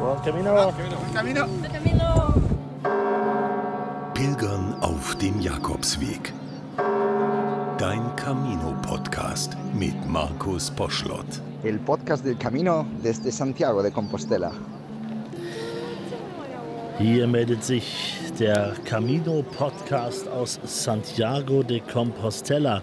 [0.00, 0.72] Buen Camino.
[1.12, 1.46] Camino.
[1.70, 2.34] Camino.
[4.14, 6.32] Pilgern auf dem Jakobsweg.
[7.76, 11.26] Dein Camino-Podcast mit Markus Poschlott.
[11.62, 14.52] El podcast del Camino desde Santiago de Compostela.
[16.98, 22.80] Hier meldet sich der Camino-Podcast aus Santiago de Compostela.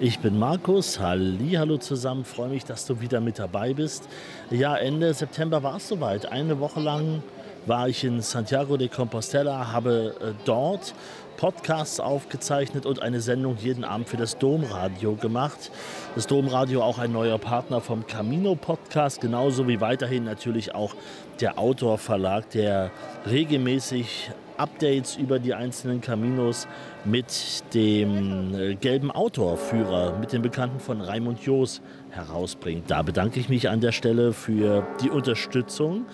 [0.00, 4.08] Ich bin Markus, hallo zusammen, freue mich, dass du wieder mit dabei bist.
[4.48, 6.30] Ja, Ende September war es soweit.
[6.30, 7.24] Eine Woche lang
[7.66, 10.94] war ich in Santiago de Compostela, habe äh, dort
[11.36, 15.72] Podcasts aufgezeichnet und eine Sendung jeden Abend für das Domradio gemacht.
[16.14, 20.94] Das Domradio auch ein neuer Partner vom Camino Podcast, genauso wie weiterhin natürlich auch
[21.40, 22.92] der Autor Verlag, der
[23.28, 26.66] regelmäßig Updates über die einzelnen Caminos
[27.04, 32.90] mit dem äh, gelben Autorführer, mit dem Bekannten von Raimund Joos herausbringt.
[32.90, 36.06] Da bedanke ich mich an der Stelle für die Unterstützung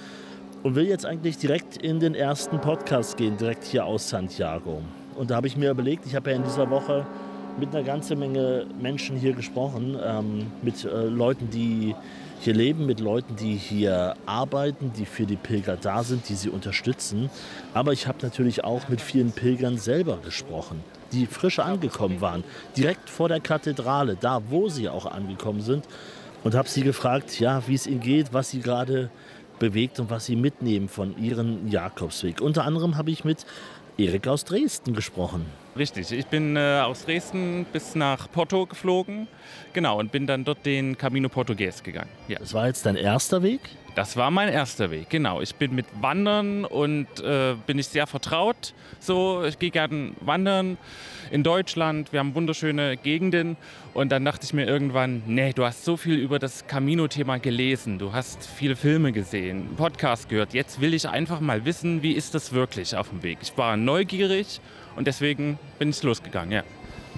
[0.62, 4.83] und will jetzt eigentlich direkt in den ersten Podcast gehen, direkt hier aus Santiago.
[5.17, 7.06] Und da habe ich mir überlegt, ich habe ja in dieser Woche
[7.58, 11.95] mit einer ganzen Menge Menschen hier gesprochen, ähm, mit äh, Leuten, die
[12.45, 16.51] hier leben, mit Leuten, die hier arbeiten, die für die Pilger da sind, die sie
[16.51, 17.31] unterstützen.
[17.73, 22.45] Aber ich habe natürlich auch mit vielen Pilgern selber gesprochen, die frisch angekommen waren,
[22.77, 25.86] direkt vor der Kathedrale, da wo sie auch angekommen sind.
[26.42, 29.08] Und habe sie gefragt, ja, wie es ihnen geht, was sie gerade
[29.58, 32.42] bewegt und was sie mitnehmen von ihrem Jakobsweg.
[32.42, 33.47] Unter anderem habe ich mit
[33.97, 35.47] Erik aus Dresden gesprochen.
[35.77, 39.27] Richtig, ich bin äh, aus Dresden bis nach Porto geflogen,
[39.72, 42.11] genau, und bin dann dort den Camino Portugues gegangen.
[42.28, 42.39] Ja.
[42.39, 43.61] Das war jetzt dein erster Weg?
[43.97, 45.41] Das war mein erster Weg, genau.
[45.41, 48.75] Ich bin mit Wandern und äh, bin ich sehr vertraut.
[48.98, 50.78] So, ich gehe gerne wandern
[51.30, 52.12] in Deutschland.
[52.12, 53.56] Wir haben wunderschöne Gegenden.
[53.95, 58.00] Und dann dachte ich mir irgendwann, nee, du hast so viel über das Camino-Thema gelesen.
[58.00, 60.55] Du hast viele Filme gesehen, Podcast gehört.
[60.55, 63.39] Jetzt will ich einfach mal wissen, wie ist das wirklich auf dem Weg.
[63.42, 64.61] Ich war neugierig
[64.97, 66.62] und deswegen bin ich losgegangen, ja.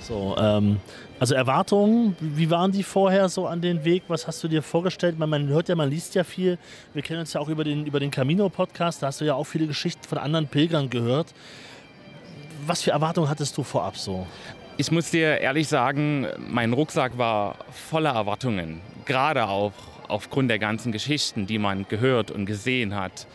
[0.02, 0.78] So, ähm,
[1.18, 4.02] also Erwartungen, wie waren die vorher so an den Weg?
[4.08, 5.18] Was hast du dir vorgestellt?
[5.18, 6.58] Man, man, hört ja, man liest ja viel.
[6.92, 9.02] Wir kennen uns ja auch über den, über den Camino-Podcast.
[9.02, 11.32] Da hast du ja auch viele Geschichten von anderen Pilgern gehört.
[12.66, 14.26] Was für Erwartungen hattest du vorab so?
[14.76, 18.82] Ich muss dir ehrlich sagen, mein Rucksack war voller Erwartungen.
[19.06, 19.72] Gerade auch
[20.08, 23.26] aufgrund der ganzen Geschichten, die man gehört und gesehen hat.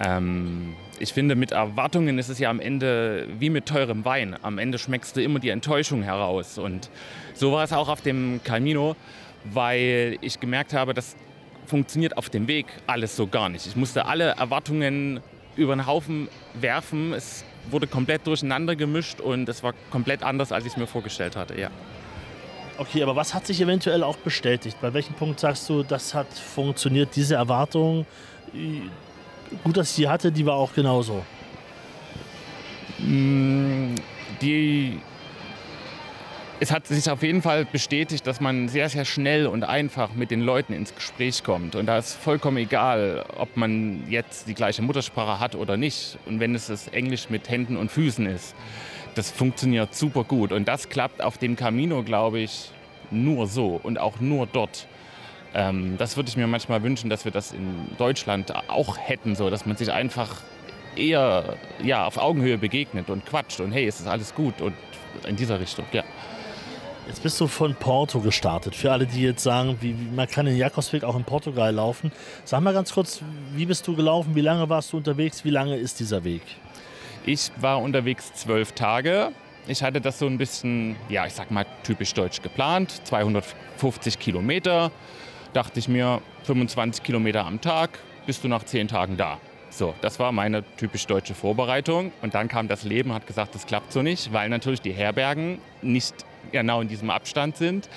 [0.00, 4.36] Ähm, ich finde, mit Erwartungen ist es ja am Ende wie mit teurem Wein.
[4.42, 6.58] Am Ende schmeckst du immer die Enttäuschung heraus.
[6.58, 6.90] Und
[7.34, 8.96] so war es auch auf dem Camino,
[9.44, 11.16] weil ich gemerkt habe, das
[11.66, 13.66] funktioniert auf dem Weg alles so gar nicht.
[13.66, 15.20] Ich musste alle Erwartungen
[15.56, 17.12] über den Haufen werfen.
[17.12, 21.36] Es wurde komplett durcheinander gemischt und es war komplett anders, als ich es mir vorgestellt
[21.36, 21.58] hatte.
[21.58, 21.70] Ja.
[22.76, 24.76] Okay, aber was hat sich eventuell auch bestätigt?
[24.80, 28.04] Bei welchem Punkt sagst du, das hat funktioniert, diese Erwartung?
[29.62, 31.24] Gut, dass ich die hatte, die war auch genauso.
[32.98, 33.94] Mm,
[34.40, 34.98] die,
[36.60, 40.30] es hat sich auf jeden Fall bestätigt, dass man sehr, sehr schnell und einfach mit
[40.30, 41.74] den Leuten ins Gespräch kommt.
[41.74, 46.18] Und da ist vollkommen egal, ob man jetzt die gleiche Muttersprache hat oder nicht.
[46.26, 48.54] Und wenn es das Englisch mit Händen und Füßen ist,
[49.14, 50.52] das funktioniert super gut.
[50.52, 52.70] Und das klappt auf dem Camino, glaube ich,
[53.10, 54.86] nur so und auch nur dort.
[55.54, 59.50] Ähm, das würde ich mir manchmal wünschen, dass wir das in Deutschland auch hätten, so
[59.50, 60.42] dass man sich einfach
[60.96, 64.74] eher ja, auf Augenhöhe begegnet und quatscht und hey, es ist alles gut und
[65.26, 66.02] in dieser Richtung, ja.
[67.06, 68.74] Jetzt bist du von Porto gestartet.
[68.74, 72.10] Für alle, die jetzt sagen, wie, wie, man kann den Jakobsweg auch in Portugal laufen.
[72.44, 73.20] Sag mal ganz kurz,
[73.54, 74.34] wie bist du gelaufen?
[74.34, 75.44] Wie lange warst du unterwegs?
[75.44, 76.40] Wie lange ist dieser Weg?
[77.26, 79.32] Ich war unterwegs zwölf Tage.
[79.66, 82.90] Ich hatte das so ein bisschen, ja, ich sag mal typisch deutsch geplant.
[83.04, 84.90] 250 Kilometer
[85.54, 89.38] dachte ich mir, 25 Kilometer am Tag, bist du nach zehn Tagen da.
[89.70, 92.12] So, das war meine typisch deutsche Vorbereitung.
[92.22, 95.58] Und dann kam das Leben, hat gesagt, das klappt so nicht, weil natürlich die Herbergen
[95.82, 96.14] nicht
[96.52, 97.88] genau in diesem Abstand sind.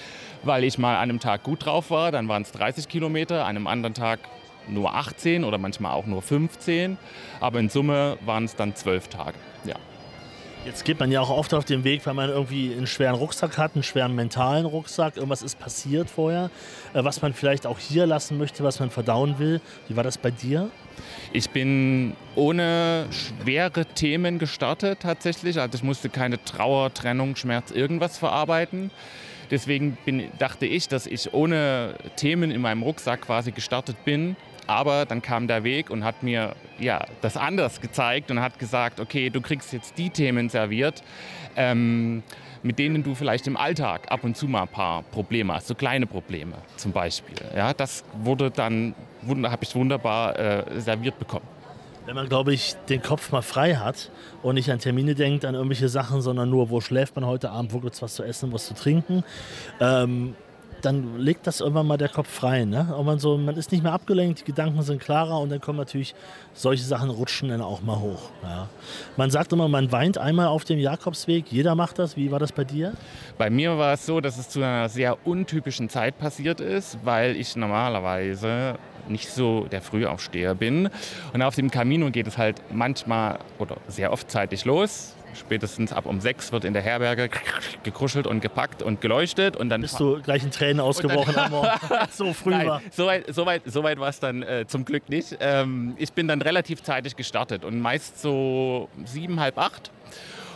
[0.44, 3.57] Weil ich mal an einem Tag gut drauf war, dann waren es 30 Kilometer, an
[3.57, 4.19] einem anderen Tag
[4.68, 6.98] nur 18 oder manchmal auch nur 15.
[7.39, 9.38] Aber in Summe waren es dann zwölf Tage.
[9.65, 9.75] Ja.
[10.68, 13.58] Jetzt geht man ja auch oft auf den Weg, weil man irgendwie einen schweren Rucksack
[13.58, 15.16] hat, einen schweren mentalen Rucksack.
[15.16, 16.52] Irgendwas ist passiert vorher,
[16.94, 19.62] äh, was man vielleicht auch hier lassen möchte, was man verdauen will.
[19.88, 20.69] Wie war das bei dir?
[21.31, 25.58] Ich bin ohne schwere Themen gestartet tatsächlich.
[25.58, 28.92] Also ich musste keine Trauer, Trennung, Schmerz, irgendwas verarbeiten.
[29.50, 34.36] Deswegen bin, dachte ich, dass ich ohne Themen in meinem Rucksack quasi gestartet bin
[34.68, 39.00] aber dann kam der Weg und hat mir ja, das anders gezeigt und hat gesagt,
[39.00, 41.04] okay, du kriegst jetzt die Themen serviert,
[41.56, 42.24] ähm,
[42.64, 45.75] mit denen du vielleicht im Alltag ab und zu mal ein paar Probleme hast, so
[45.75, 47.38] kleine Probleme zum Beispiel.
[47.56, 48.94] Ja, das wurde dann
[49.44, 51.46] habe ich wunderbar äh, serviert bekommen.
[52.06, 54.12] Wenn man, glaube ich, den Kopf mal frei hat
[54.42, 57.74] und nicht an Termine denkt, an irgendwelche Sachen, sondern nur, wo schläft man heute Abend,
[57.74, 59.25] wo gibt es was zu essen, was zu trinken,
[59.81, 60.36] ähm,
[60.81, 62.65] dann legt das irgendwann mal der Kopf frei.
[62.65, 62.95] Ne?
[63.03, 66.15] man, so, man ist nicht mehr abgelenkt, die Gedanken sind klarer und dann kommen natürlich
[66.53, 68.29] solche Sachen rutschen dann auch mal hoch.
[68.44, 68.69] Ja.
[69.15, 71.51] Man sagt immer, man weint einmal auf dem Jakobsweg.
[71.51, 72.15] Jeder macht das.
[72.15, 72.94] Wie war das bei dir?
[73.38, 77.35] Bei mir war es so, dass es zu einer sehr untypischen Zeit passiert ist, weil
[77.35, 78.75] ich normalerweise
[79.09, 80.89] nicht so der Frühaufsteher bin.
[81.33, 86.06] Und auf dem Camino geht es halt manchmal oder sehr oft zeitig los spätestens ab
[86.06, 87.29] um sechs wird in der Herberge
[87.83, 89.56] gekruschelt und gepackt und geleuchtet.
[89.56, 91.69] Und dann Bist du gleich in Tränen ausgebrochen am Morgen?
[92.12, 92.81] so früh Nein, war.
[92.91, 95.38] So weit, so weit, so weit war es dann äh, zum Glück nicht.
[95.39, 99.91] Ähm, ich bin dann relativ zeitig gestartet und meist so sieben, halb acht.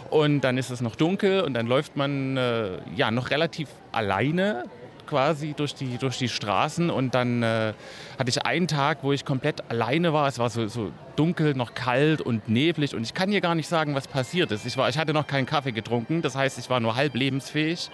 [0.09, 4.65] Und dann ist es noch dunkel und dann läuft man äh, ja noch relativ alleine
[5.11, 7.73] quasi durch die, durch die Straßen und dann äh,
[8.17, 10.25] hatte ich einen Tag, wo ich komplett alleine war.
[10.29, 13.67] Es war so, so dunkel, noch kalt und neblig und ich kann hier gar nicht
[13.67, 14.65] sagen, was passiert ist.
[14.65, 17.89] Ich, war, ich hatte noch keinen Kaffee getrunken, das heißt, ich war nur halb lebensfähig.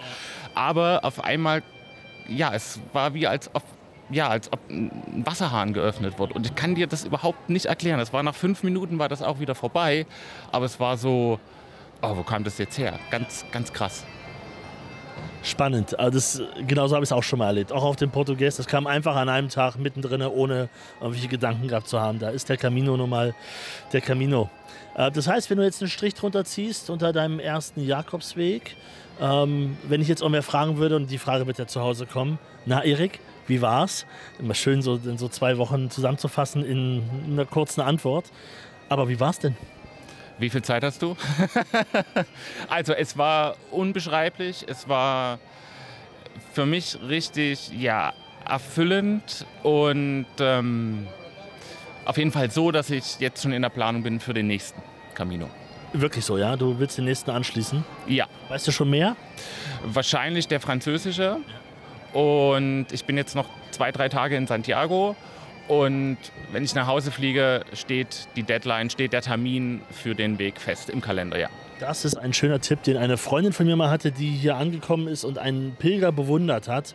[0.54, 1.64] Aber auf einmal,
[2.28, 3.64] ja, es war wie als ob
[4.10, 6.32] ja, als ob ein Wasserhahn geöffnet wird.
[6.32, 8.00] Und ich kann dir das überhaupt nicht erklären.
[8.00, 10.06] Es war nach fünf Minuten war das auch wieder vorbei.
[10.50, 11.38] Aber es war so,
[12.00, 12.98] oh, wo kam das jetzt her?
[13.10, 14.06] Ganz, ganz krass
[15.42, 15.98] spannend.
[15.98, 17.72] Also das, genauso habe ich es auch schon mal erlebt.
[17.72, 18.56] Auch auf dem Portugies.
[18.56, 20.68] Das kam einfach an einem Tag mittendrin, ohne
[21.00, 22.18] irgendwelche Gedanken gehabt zu haben.
[22.18, 23.34] Da ist der Camino nun mal
[23.92, 24.50] der Camino.
[24.94, 28.76] Äh, das heißt, wenn du jetzt einen Strich drunter ziehst unter deinem ersten Jakobsweg,
[29.20, 32.06] ähm, wenn ich jetzt auch mehr fragen würde, und die Frage wird ja zu Hause
[32.06, 34.06] kommen, na Erik, wie war's?
[34.38, 38.26] Immer schön, so, so zwei Wochen zusammenzufassen in einer kurzen Antwort.
[38.88, 39.56] Aber wie war es denn?
[40.38, 41.16] Wie viel Zeit hast du?
[42.68, 45.38] also es war unbeschreiblich, es war
[46.52, 48.12] für mich richtig ja,
[48.48, 51.08] erfüllend und ähm,
[52.04, 54.80] auf jeden Fall so, dass ich jetzt schon in der Planung bin für den nächsten
[55.14, 55.50] Camino.
[55.92, 56.56] Wirklich so, ja?
[56.56, 57.84] Du willst den nächsten anschließen?
[58.06, 58.26] Ja.
[58.48, 59.16] Weißt du schon mehr?
[59.84, 61.38] Wahrscheinlich der französische.
[62.12, 65.16] Und ich bin jetzt noch zwei, drei Tage in Santiago
[65.68, 66.16] und
[66.50, 70.90] wenn ich nach Hause fliege, steht die Deadline, steht der Termin für den Weg fest
[70.90, 71.48] im Kalender, ja.
[71.78, 75.06] Das ist ein schöner Tipp, den eine Freundin von mir mal hatte, die hier angekommen
[75.06, 76.94] ist und einen Pilger bewundert hat,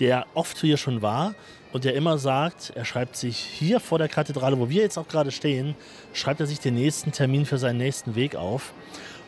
[0.00, 1.34] der oft hier schon war
[1.72, 5.08] und der immer sagt, er schreibt sich hier vor der Kathedrale, wo wir jetzt auch
[5.08, 5.74] gerade stehen,
[6.14, 8.72] schreibt er sich den nächsten Termin für seinen nächsten Weg auf,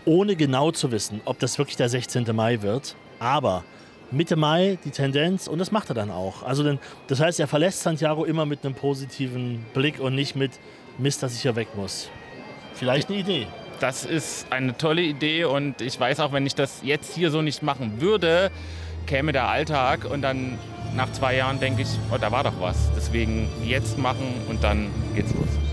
[0.07, 2.25] ohne genau zu wissen, ob das wirklich der 16.
[2.35, 2.97] Mai wird.
[3.19, 3.65] Aber
[4.11, 6.43] Mitte Mai die Tendenz und das macht er dann auch.
[6.43, 6.79] Also denn,
[7.09, 10.53] das heißt, er verlässt Santiago immer mit einem positiven Blick und nicht mit
[10.99, 12.11] Mist, dass ich hier weg muss.
[12.75, 13.47] Vielleicht eine Idee.
[13.81, 17.43] Das ist eine tolle Idee und ich weiß auch, wenn ich das jetzt hier so
[17.43, 18.51] nicht machen würde,
[19.07, 20.59] käme der Alltag und dann
[20.95, 22.91] nach zwei Jahren denke ich, oh, da war doch was.
[22.97, 25.64] Deswegen jetzt machen und dann geht's los.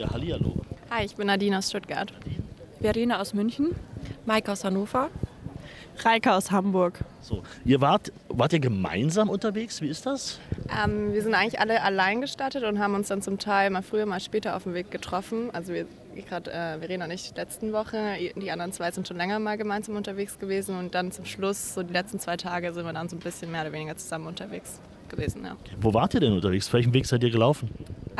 [0.00, 0.10] Ihr?
[0.10, 0.54] Hallihallo.
[0.88, 2.10] Hi, ich bin Nadine aus Stuttgart.
[2.10, 2.42] Nadine?
[2.80, 3.74] Verena aus München.
[4.24, 5.10] Maike aus Hannover.
[5.98, 7.00] Reike aus Hamburg.
[7.20, 9.82] So, ihr wart, wart ihr gemeinsam unterwegs?
[9.82, 10.40] Wie ist das?
[10.82, 14.06] Ähm, wir sind eigentlich alle allein gestartet und haben uns dann zum Teil mal früher,
[14.06, 15.50] mal später auf dem Weg getroffen.
[15.52, 15.84] Also wir,
[16.26, 19.96] gerade äh, Verena und ich letzten Woche, die anderen zwei sind schon länger mal gemeinsam
[19.96, 23.16] unterwegs gewesen und dann zum Schluss, so die letzten zwei Tage, sind wir dann so
[23.16, 25.44] ein bisschen mehr oder weniger zusammen unterwegs gewesen.
[25.44, 25.58] Ja.
[25.78, 26.72] Wo wart ihr denn unterwegs?
[26.72, 27.68] Welchen Weg seid ihr gelaufen?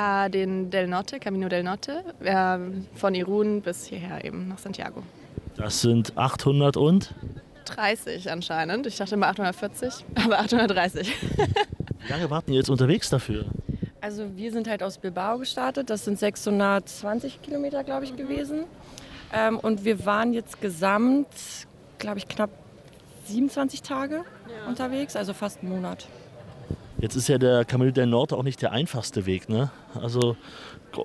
[0.01, 2.59] Äh, den Del Norte, Camino del Norte, äh,
[2.95, 5.03] von Irun bis hierher eben nach Santiago.
[5.57, 7.15] Das sind 800 und?
[7.67, 8.87] 30 anscheinend.
[8.87, 11.13] Ich dachte immer 840, aber 830.
[12.07, 13.45] Wie lange warten ihr jetzt unterwegs dafür?
[14.01, 15.91] Also wir sind halt aus Bilbao gestartet.
[15.91, 18.65] Das sind 620 Kilometer, glaube ich, gewesen.
[19.35, 21.29] Ähm, und wir waren jetzt gesamt,
[21.99, 22.51] glaube ich, knapp
[23.27, 24.69] 27 Tage ja.
[24.69, 26.09] unterwegs, also fast einen Monat.
[27.01, 29.71] Jetzt ist ja der Camino del Norte auch nicht der einfachste Weg, ne?
[30.01, 30.37] Also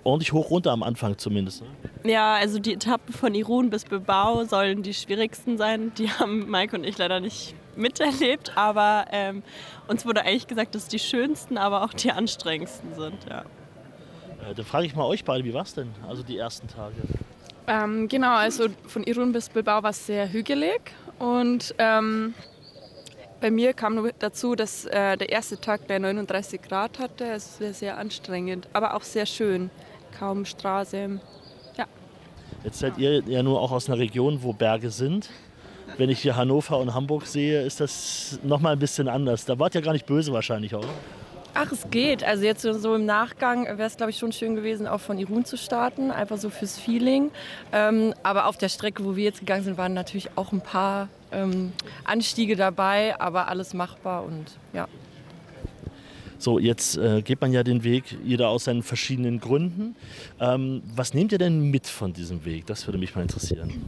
[0.03, 1.61] ordentlich hoch runter am Anfang zumindest.
[1.61, 2.11] Ne?
[2.11, 5.93] Ja, also die Etappen von Irun bis Bilbao sollen die schwierigsten sein.
[5.97, 9.43] Die haben Mike und ich leider nicht miterlebt, aber ähm,
[9.87, 13.25] uns wurde eigentlich gesagt, dass die schönsten, aber auch die anstrengendsten sind.
[13.29, 13.41] Ja.
[14.49, 16.95] Äh, dann frage ich mal euch beide, wie war es denn, also die ersten Tage?
[17.67, 20.81] Ähm, genau, also von Irun bis Bilbao war es sehr hügelig
[21.19, 22.33] und ähm,
[23.41, 27.25] bei mir kam nur dazu, dass äh, der erste Tag der 39 Grad hatte.
[27.25, 29.69] Es wäre sehr anstrengend, aber auch sehr schön.
[30.17, 31.19] kaum Straße.
[31.77, 31.85] Ja.
[32.63, 35.29] Jetzt seid ihr ja nur auch aus einer Region, wo Berge sind.
[35.97, 39.45] Wenn ich hier Hannover und Hamburg sehe, ist das nochmal ein bisschen anders.
[39.45, 40.87] Da wart ihr gar nicht böse wahrscheinlich, oder?
[41.57, 42.21] Ach, es geht.
[42.21, 45.45] Also jetzt so im Nachgang wäre es, glaube ich, schon schön gewesen, auch von Irun
[45.45, 47.31] zu starten, einfach so fürs Feeling.
[47.71, 51.07] Ähm, aber auf der Strecke, wo wir jetzt gegangen sind, waren natürlich auch ein paar
[51.31, 51.71] ähm,
[52.03, 54.89] Anstiege dabei, aber alles machbar und ja.
[56.39, 59.95] So, jetzt äh, geht man ja den Weg, jeder aus seinen verschiedenen Gründen.
[60.41, 62.65] Ähm, was nehmt ihr denn mit von diesem Weg?
[62.65, 63.81] Das würde mich mal interessieren.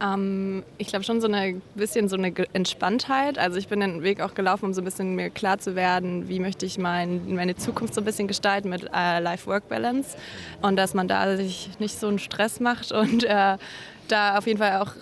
[0.00, 3.38] Ähm, ich glaube schon so ein bisschen so eine Entspanntheit.
[3.38, 6.28] Also ich bin den Weg auch gelaufen, um so ein bisschen mir klar zu werden,
[6.28, 10.16] wie möchte ich mein, meine Zukunft so ein bisschen gestalten mit äh, Life-Work-Balance.
[10.62, 13.56] Und dass man da sich nicht so einen Stress macht und äh,
[14.08, 14.92] da auf jeden Fall auch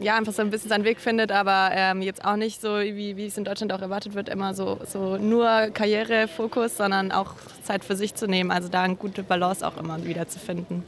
[0.00, 3.16] ja, einfach so ein bisschen seinen Weg findet, aber ähm, jetzt auch nicht so, wie,
[3.16, 7.84] wie es in Deutschland auch erwartet wird, immer so, so nur Karrierefokus, sondern auch Zeit
[7.84, 8.50] für sich zu nehmen.
[8.50, 10.84] Also da eine gute Balance auch immer wieder zu finden.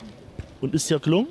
[0.61, 1.29] Und ist dir gelungen?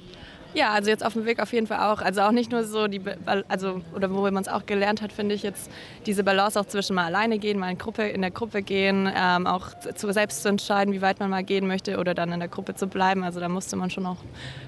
[0.54, 2.02] Ja, also jetzt auf dem Weg auf jeden Fall auch.
[2.02, 3.02] Also auch nicht nur so die,
[3.48, 5.70] also oder wo man es auch gelernt hat, finde ich jetzt
[6.06, 9.46] diese Balance auch zwischen mal alleine gehen, mal in, Gruppe, in der Gruppe gehen, ähm,
[9.46, 12.50] auch zu, selbst zu entscheiden, wie weit man mal gehen möchte oder dann in der
[12.50, 13.24] Gruppe zu bleiben.
[13.24, 14.18] Also da musste man schon auch,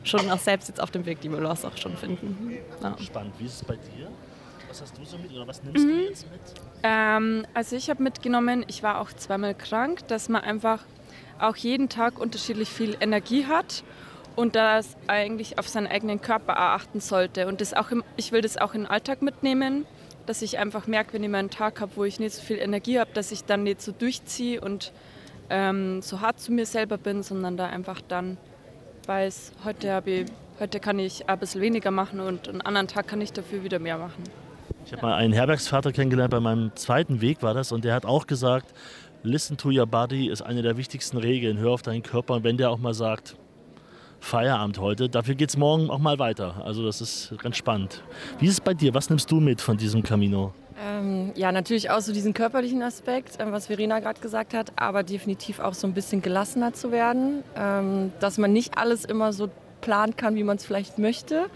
[0.03, 2.57] schon auch selbst jetzt auf dem Weg die Balance auch schon finden.
[2.81, 2.95] Ja.
[2.99, 3.33] Spannend.
[3.39, 4.07] Wie ist es bei dir?
[4.69, 5.89] Was hast du so mit oder was nimmst mhm.
[5.89, 6.41] du jetzt mit?
[6.83, 10.79] Ähm, also ich habe mitgenommen, ich war auch zweimal krank, dass man einfach
[11.39, 13.83] auch jeden Tag unterschiedlich viel Energie hat
[14.35, 17.47] und das eigentlich auf seinen eigenen Körper achten sollte.
[17.47, 19.85] Und das auch im, ich will das auch in den Alltag mitnehmen,
[20.25, 22.57] dass ich einfach merke, wenn ich mal einen Tag habe, wo ich nicht so viel
[22.57, 24.91] Energie habe, dass ich dann nicht so durchziehe und
[25.49, 28.37] ähm, so hart zu mir selber bin, sondern da einfach dann
[29.07, 30.25] weiß, heute, ich,
[30.59, 33.79] heute kann ich ein bisschen weniger machen und einen anderen Tag kann ich dafür wieder
[33.79, 34.23] mehr machen.
[34.85, 38.05] Ich habe mal einen Herbergsvater kennengelernt, bei meinem zweiten Weg war das, und der hat
[38.05, 38.73] auch gesagt,
[39.23, 41.59] Listen to your body ist eine der wichtigsten Regeln.
[41.59, 42.33] Hör auf deinen Körper.
[42.33, 43.35] Und wenn der auch mal sagt,
[44.21, 45.09] Feierabend heute.
[45.09, 46.61] Dafür geht es morgen auch mal weiter.
[46.63, 48.01] Also das ist ganz spannend.
[48.39, 48.93] Wie ist es bei dir?
[48.93, 50.53] Was nimmst du mit von diesem Camino?
[50.83, 55.03] Ähm, ja, natürlich auch so diesen körperlichen Aspekt, äh, was Verena gerade gesagt hat, aber
[55.03, 59.49] definitiv auch so ein bisschen gelassener zu werden, ähm, dass man nicht alles immer so
[59.81, 61.49] planen kann, wie man es vielleicht möchte.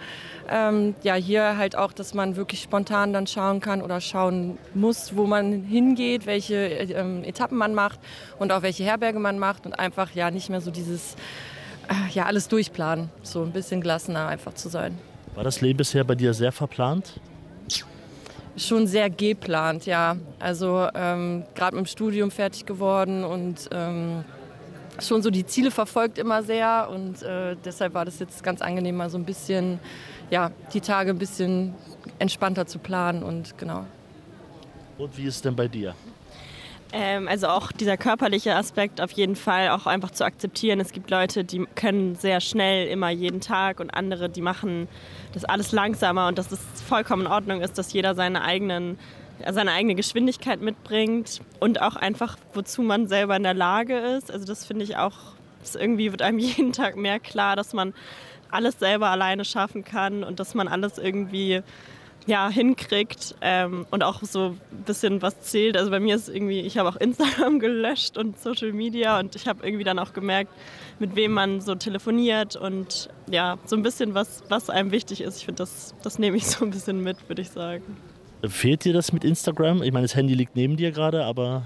[0.50, 5.16] Ähm, ja, hier halt auch, dass man wirklich spontan dann schauen kann oder schauen muss,
[5.16, 8.00] wo man hingeht, welche äh, Etappen man macht
[8.38, 11.16] und auch welche Herberge man macht und einfach ja nicht mehr so dieses
[12.14, 13.10] ja, alles durchplanen.
[13.24, 14.98] So ein bisschen gelassener einfach zu sein.
[15.36, 17.20] War das Leben bisher bei dir sehr verplant?
[18.58, 20.16] Schon sehr geplant, ja.
[20.40, 24.24] Also ähm, gerade mit dem Studium fertig geworden und ähm,
[25.02, 26.90] schon so die Ziele verfolgt immer sehr.
[26.90, 29.80] Und äh, deshalb war das jetzt ganz angenehm, mal so ein bisschen,
[30.30, 31.74] ja, die Tage ein bisschen
[32.18, 33.86] entspannter zu planen und genau.
[34.98, 35.94] Und wie ist es denn bei dir?
[36.98, 40.80] Ähm, also auch dieser körperliche Aspekt auf jeden Fall auch einfach zu akzeptieren.
[40.80, 44.88] Es gibt Leute, die können sehr schnell immer jeden Tag und andere, die machen
[45.34, 48.98] das alles langsamer und dass es vollkommen in Ordnung ist, dass jeder seine eigenen
[49.46, 54.32] seine eigene Geschwindigkeit mitbringt und auch einfach, wozu man selber in der Lage ist.
[54.32, 55.18] Also das finde ich auch,
[55.78, 57.94] irgendwie wird einem jeden Tag mehr klar, dass man
[58.50, 61.62] alles selber alleine schaffen kann und dass man alles irgendwie
[62.28, 65.78] ja, hinkriegt ähm, und auch so ein bisschen was zählt.
[65.78, 69.48] Also bei mir ist irgendwie, ich habe auch Instagram gelöscht und Social Media und ich
[69.48, 70.52] habe irgendwie dann auch gemerkt,
[71.00, 75.38] mit wem man so telefoniert und ja, so ein bisschen was, was einem wichtig ist.
[75.38, 77.98] Ich finde, das, das nehme ich so ein bisschen mit, würde ich sagen.
[78.48, 79.84] Fehlt dir das mit Instagram?
[79.84, 81.64] Ich meine, das Handy liegt neben dir gerade, aber...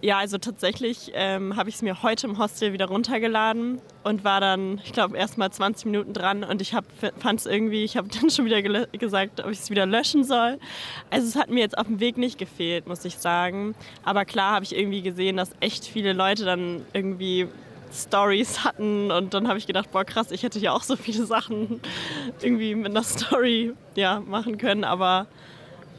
[0.00, 4.40] Ja, also tatsächlich ähm, habe ich es mir heute im Hostel wieder runtergeladen und war
[4.40, 6.76] dann, ich glaube, erst mal 20 Minuten dran und ich
[7.18, 10.60] fand es irgendwie, ich habe dann schon wieder gesagt, ob ich es wieder löschen soll.
[11.10, 13.74] Also es hat mir jetzt auf dem Weg nicht gefehlt, muss ich sagen.
[14.04, 17.48] Aber klar habe ich irgendwie gesehen, dass echt viele Leute dann irgendwie
[17.92, 21.26] Stories hatten und dann habe ich gedacht, boah krass, ich hätte ja auch so viele
[21.26, 21.80] Sachen
[22.40, 25.26] irgendwie mit einer Story ja, machen können, aber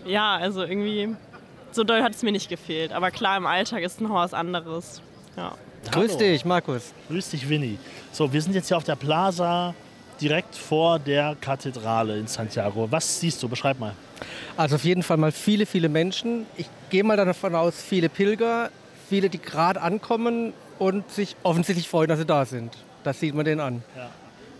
[0.06, 1.16] ja, also irgendwie
[1.76, 2.92] so doll hat es mir nicht gefehlt.
[2.92, 5.02] Aber klar, im Alltag ist noch was anderes.
[5.38, 5.54] Ja.
[5.92, 6.94] Grüß dich, Markus.
[7.08, 7.78] Grüß dich, Winnie.
[8.12, 9.74] So, wir sind jetzt hier auf der Plaza
[10.20, 12.88] direkt vor der Kathedrale in Santiago.
[12.92, 13.48] Was siehst du?
[13.48, 13.94] Beschreib mal.
[14.58, 16.46] Also auf jeden Fall mal viele, viele Menschen.
[16.58, 18.70] Ich gehe mal davon aus, viele Pilger,
[19.08, 22.78] viele, die gerade ankommen und sich offensichtlich freuen, dass sie da sind.
[23.04, 23.84] Das sieht man denen an.
[23.96, 24.10] Ja.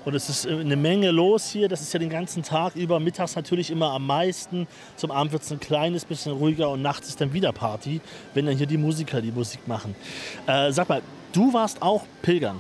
[0.06, 1.68] Und es ist eine Menge los hier.
[1.68, 3.00] Das ist ja den ganzen Tag über.
[3.00, 4.68] Mittags natürlich immer am meisten.
[4.96, 8.02] Zum Abend wird es ein kleines bisschen ruhiger und nachts ist dann wieder Party,
[8.34, 9.96] wenn dann hier die Musiker die Musik machen.
[10.48, 11.02] Äh, sag mal,
[11.34, 12.60] du warst auch Pilgern.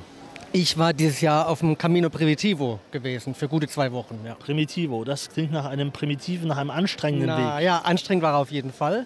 [0.51, 4.19] Ich war dieses Jahr auf dem Camino Primitivo gewesen, für gute zwei Wochen.
[4.25, 4.33] Ja.
[4.33, 7.65] Primitivo, das klingt nach einem primitiven, nach einem anstrengenden Na, Weg.
[7.65, 9.05] Ja, anstrengend war er auf jeden Fall.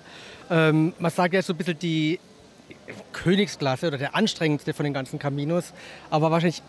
[0.50, 2.20] Ähm, man sagt ja so ein bisschen die
[3.12, 5.74] Königsklasse oder der anstrengendste von den ganzen Caminos.
[6.10, 6.62] Aber wahrscheinlich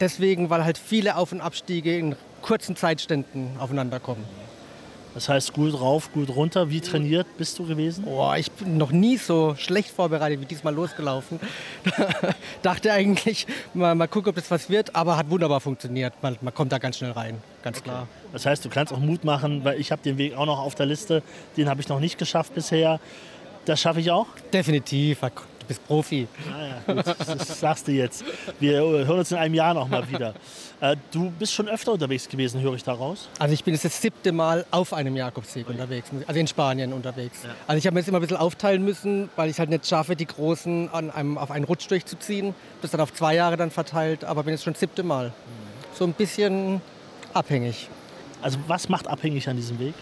[0.00, 4.24] deswegen, weil halt viele Auf- und Abstiege in kurzen Zeitständen aufeinander kommen.
[5.14, 6.70] Das heißt, gut rauf, gut runter.
[6.70, 8.04] Wie trainiert bist du gewesen?
[8.06, 11.40] Oh, ich bin noch nie so schlecht vorbereitet wie diesmal losgelaufen.
[12.62, 16.14] Dachte eigentlich, mal, mal gucken, ob das was wird, aber hat wunderbar funktioniert.
[16.22, 17.88] Man, man kommt da ganz schnell rein, ganz okay.
[17.88, 18.08] klar.
[18.32, 20.76] Das heißt, du kannst auch Mut machen, weil ich habe den Weg auch noch auf
[20.76, 21.24] der Liste.
[21.56, 23.00] Den habe ich noch nicht geschafft bisher.
[23.64, 24.26] Das schaffe ich auch?
[24.52, 25.22] Definitiv
[25.70, 26.26] bist Profi.
[26.52, 28.24] Ah ja, das sagst du jetzt.
[28.58, 30.34] Wir hören uns in einem Jahr noch mal wieder.
[30.80, 33.28] Äh, du bist schon öfter unterwegs gewesen, höre ich daraus?
[33.38, 35.74] Also ich bin jetzt das siebte Mal auf einem Jakobsweg okay.
[35.74, 37.44] unterwegs, also in Spanien unterwegs.
[37.44, 37.50] Ja.
[37.68, 40.16] Also ich habe mir jetzt immer ein bisschen aufteilen müssen, weil ich halt nicht schaffe,
[40.16, 42.52] die Großen an einem, auf einen Rutsch durchzuziehen.
[42.82, 45.28] Das dann auf zwei Jahre dann verteilt, aber bin jetzt schon das siebte Mal.
[45.28, 45.32] Mhm.
[45.94, 46.80] So ein bisschen
[47.32, 47.88] abhängig.
[48.42, 49.94] Also was macht abhängig an diesem Weg?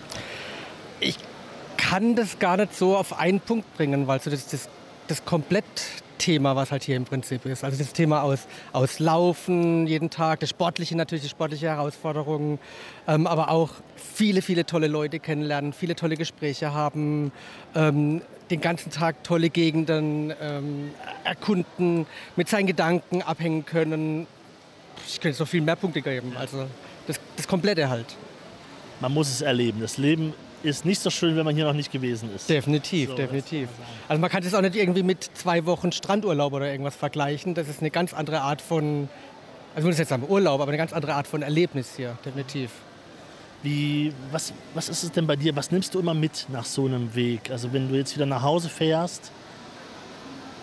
[1.00, 1.18] Ich
[1.76, 4.68] kann das gar nicht so auf einen Punkt bringen, weil so das, das
[5.08, 7.64] das Komplettthema, was halt hier im Prinzip ist.
[7.64, 12.58] Also das Thema aus, aus Laufen jeden Tag, das Sportliche natürlich, die sportliche Herausforderungen,
[13.06, 17.32] ähm, aber auch viele, viele tolle Leute kennenlernen, viele tolle Gespräche haben,
[17.74, 20.90] ähm, den ganzen Tag tolle Gegenden ähm,
[21.24, 24.26] erkunden, mit seinen Gedanken abhängen können.
[25.06, 26.32] Ich könnte so viel mehr Punkte geben.
[26.38, 26.66] Also
[27.06, 28.06] das, das Komplette halt.
[29.00, 29.80] Man muss es erleben.
[29.80, 32.48] Das Leben ist nicht so schön, wenn man hier noch nicht gewesen ist.
[32.48, 33.68] Definitiv, so, definitiv.
[34.08, 37.54] Also man kann das auch nicht irgendwie mit zwei Wochen Strandurlaub oder irgendwas vergleichen.
[37.54, 39.08] Das ist eine ganz andere Art von,
[39.74, 42.70] also ich muss jetzt sagen Urlaub, aber eine ganz andere Art von Erlebnis hier, definitiv.
[43.62, 45.54] Wie, was, was ist es denn bei dir?
[45.56, 47.50] Was nimmst du immer mit nach so einem Weg?
[47.50, 49.32] Also wenn du jetzt wieder nach Hause fährst,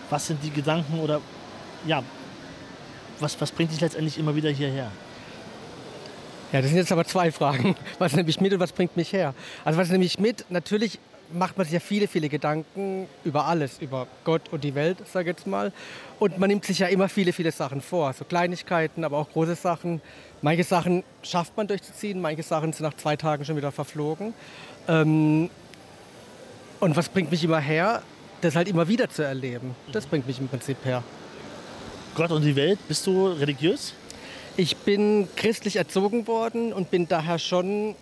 [0.08, 1.20] was sind die Gedanken oder
[1.86, 2.02] ja,
[3.20, 4.90] was, was bringt dich letztendlich immer wieder hierher?
[6.52, 7.74] Ja, das sind jetzt aber zwei Fragen.
[7.98, 9.34] Was nehme ich mit und was bringt mich her?
[9.64, 10.44] Also was nehme ich mit?
[10.48, 10.98] Natürlich
[11.32, 15.30] macht man sich ja viele, viele Gedanken über alles, über Gott und die Welt, sage
[15.30, 15.72] ich jetzt mal.
[16.20, 18.12] Und man nimmt sich ja immer viele, viele Sachen vor.
[18.12, 20.00] So Kleinigkeiten, aber auch große Sachen.
[20.40, 24.34] Manche Sachen schafft man durchzuziehen, manche Sachen sind nach zwei Tagen schon wieder verflogen.
[24.86, 25.50] Ähm,
[26.78, 28.02] und was bringt mich immer her?
[28.40, 29.74] Das halt immer wieder zu erleben.
[29.92, 31.02] Das bringt mich im Prinzip her.
[32.14, 33.94] Gott und die Welt, bist du religiös?
[34.58, 37.94] Ich bin christlich erzogen worden und bin daher schon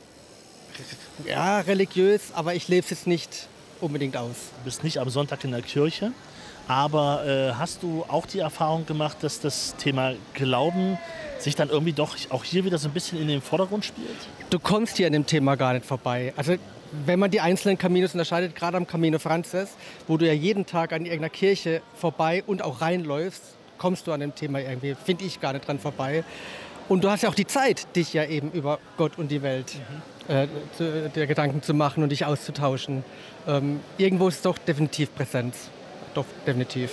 [1.27, 3.49] ja, religiös, aber ich lebe es jetzt nicht
[3.81, 4.37] unbedingt aus.
[4.59, 6.13] Du bist nicht am Sonntag in der Kirche,
[6.69, 10.97] aber äh, hast du auch die Erfahrung gemacht, dass das Thema Glauben
[11.41, 14.09] sich dann irgendwie doch auch hier wieder so ein bisschen in den Vordergrund spielt?
[14.51, 16.33] Du kommst hier an dem Thema gar nicht vorbei.
[16.37, 16.55] Also
[17.05, 19.71] wenn man die einzelnen Caminos unterscheidet, gerade am Camino Frances,
[20.07, 24.21] wo du ja jeden Tag an irgendeiner Kirche vorbei und auch reinläufst, kommst du an
[24.21, 26.25] dem Thema irgendwie, finde ich, gar nicht dran vorbei.
[26.89, 29.75] Und du hast ja auch die Zeit, dich ja eben über Gott und die Welt
[30.29, 30.35] mhm.
[30.35, 33.05] äh, zu, der Gedanken zu machen und dich auszutauschen.
[33.47, 35.71] Ähm, irgendwo ist es doch definitiv Präsenz.
[36.15, 36.93] Doch, definitiv.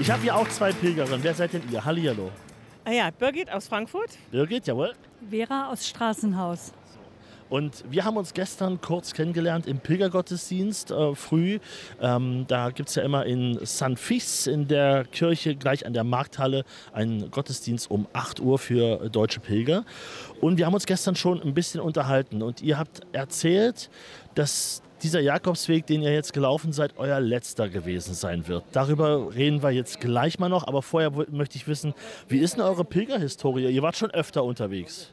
[0.00, 1.22] Ich habe hier auch zwei Pilgerinnen.
[1.24, 1.84] Wer seid denn ihr?
[1.84, 2.30] Hallihallo.
[2.84, 4.10] Ah ja, Birgit aus Frankfurt.
[4.30, 4.94] Birgit, jawohl.
[5.28, 6.72] Vera aus Straßenhaus.
[7.48, 11.58] Und wir haben uns gestern kurz kennengelernt im Pilgergottesdienst äh, früh.
[12.00, 16.04] Ähm, da gibt es ja immer in San Fis in der Kirche gleich an der
[16.04, 19.84] Markthalle einen Gottesdienst um 8 Uhr für deutsche Pilger.
[20.40, 23.90] Und wir haben uns gestern schon ein bisschen unterhalten und ihr habt erzählt,
[24.36, 28.64] dass dieser Jakobsweg, den ihr jetzt gelaufen seid, euer letzter gewesen sein wird.
[28.72, 31.94] Darüber reden wir jetzt gleich mal noch, aber vorher möchte ich wissen,
[32.28, 33.68] wie ist denn eure Pilgerhistorie?
[33.68, 35.12] Ihr wart schon öfter unterwegs.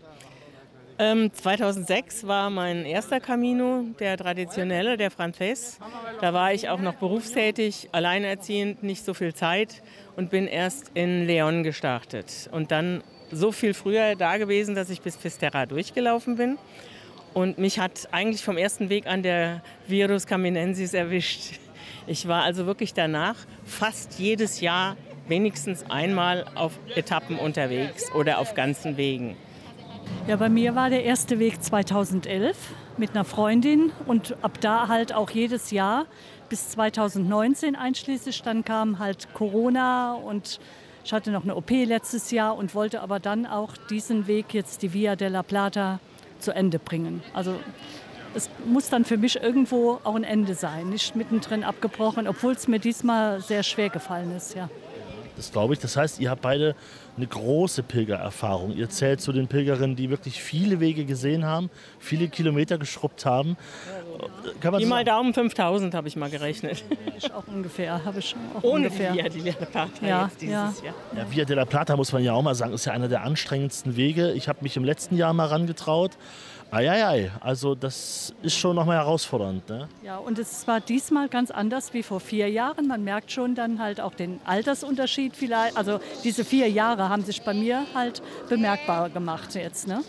[0.98, 5.78] Ähm, 2006 war mein erster Camino, der traditionelle, der Frances.
[6.22, 9.82] Da war ich auch noch berufstätig, alleinerziehend, nicht so viel Zeit
[10.16, 12.50] und bin erst in Leon gestartet.
[12.54, 16.58] Und dann so viel früher da gewesen, dass ich bis Fisterra durchgelaufen bin.
[17.36, 21.60] Und mich hat eigentlich vom ersten Weg an der Virus caminensis erwischt.
[22.08, 24.96] Ich war also wirklich danach fast jedes Jahr
[25.28, 29.36] wenigstens einmal auf Etappen unterwegs oder auf ganzen Wegen.
[30.28, 32.56] Ja, bei mir war der erste Weg 2011
[32.96, 36.06] mit einer Freundin und ab da halt auch jedes Jahr
[36.48, 38.44] bis 2019 einschließlich.
[38.44, 40.62] Dann kam halt Corona und
[41.04, 44.84] ich hatte noch eine OP letztes Jahr und wollte aber dann auch diesen Weg jetzt
[44.84, 46.00] die Via della Plata
[46.46, 47.22] zu Ende bringen.
[47.34, 47.56] Also
[48.36, 52.68] es muss dann für mich irgendwo auch ein Ende sein, nicht mittendrin abgebrochen, obwohl es
[52.68, 54.56] mir diesmal sehr schwer gefallen ist.
[54.56, 54.70] Ja.
[55.36, 55.80] Das glaube ich.
[55.80, 56.76] Das heißt, ihr habt beide
[57.18, 58.76] eine große Pilgererfahrung.
[58.76, 61.70] Ihr zählt zu den Pilgerinnen, die wirklich viele Wege gesehen haben,
[62.00, 63.58] viele Kilometer geschrubbt haben.
[64.60, 66.84] Kann man Wie mal Daumen 5000 habe ich mal gerechnet.
[67.18, 69.14] Ich auch ungefähr, habe ich auch Ohne ungefähr.
[69.14, 70.74] Via della Plata Ja, jetzt dieses ja.
[70.84, 70.94] Jahr.
[71.16, 73.96] Ja, Via della Plata muss man ja auch mal sagen, ist ja einer der anstrengendsten
[73.96, 74.34] Wege.
[74.34, 76.12] Ich habe mich im letzten Jahr mal rangetraut.
[76.76, 79.70] Eieiei, also das ist schon nochmal herausfordernd.
[79.70, 79.88] Ne?
[80.04, 82.88] Ja, und es war diesmal ganz anders wie vor vier Jahren.
[82.88, 85.78] Man merkt schon dann halt auch den Altersunterschied vielleicht.
[85.78, 89.88] Also diese vier Jahre haben sich bei mir halt bemerkbar gemacht jetzt.
[89.88, 90.02] Ne?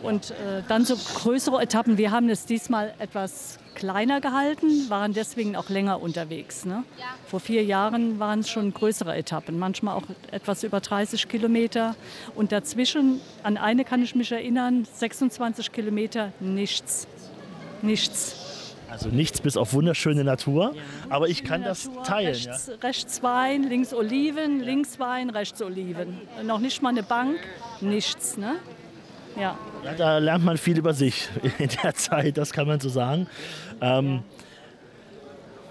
[0.00, 1.98] Und äh, dann so größere Etappen.
[1.98, 6.64] Wir haben es diesmal etwas kleiner gehalten, waren deswegen auch länger unterwegs.
[6.64, 6.82] Ne?
[7.26, 11.94] Vor vier Jahren waren es schon größere Etappen, manchmal auch etwas über 30 Kilometer.
[12.34, 17.06] Und dazwischen, an eine kann ich mich erinnern, 26 Kilometer nichts.
[17.80, 18.74] Nichts.
[18.90, 20.74] Also nichts bis auf wunderschöne Natur,
[21.10, 22.34] aber ich kann das teilen.
[22.34, 22.52] Ja.
[22.52, 26.18] Rechts, rechts Wein, links Oliven, links Wein, rechts Oliven.
[26.42, 27.38] Noch nicht mal eine Bank,
[27.80, 28.38] nichts.
[28.38, 28.56] Ne?
[29.36, 29.56] Ja.
[29.84, 33.26] Ja, da lernt man viel über sich in der Zeit, das kann man so sagen.
[33.80, 34.22] Ähm,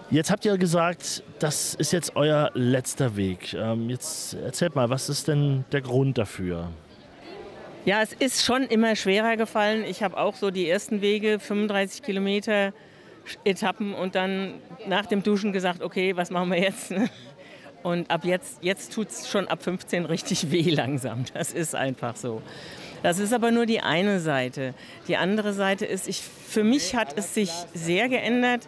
[0.09, 3.53] jetzt habt ihr gesagt, das ist jetzt euer letzter Weg.
[3.53, 6.69] Ähm, jetzt erzählt mal, was ist denn der Grund dafür?
[7.85, 9.85] Ja, es ist schon immer schwerer gefallen.
[9.85, 12.73] Ich habe auch so die ersten Wege, 35 Kilometer
[13.43, 14.55] Etappen und dann
[14.87, 16.93] nach dem Duschen gesagt, okay, was machen wir jetzt?
[17.83, 21.23] Und ab jetzt, jetzt tut es schon ab 15 richtig weh langsam.
[21.33, 22.41] Das ist einfach so.
[23.03, 24.73] Das ist aber nur die eine Seite.
[25.07, 28.67] Die andere Seite ist, ich, für mich hat es sich sehr geändert.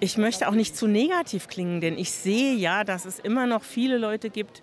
[0.00, 3.62] Ich möchte auch nicht zu negativ klingen, denn ich sehe ja, dass es immer noch
[3.62, 4.62] viele Leute gibt,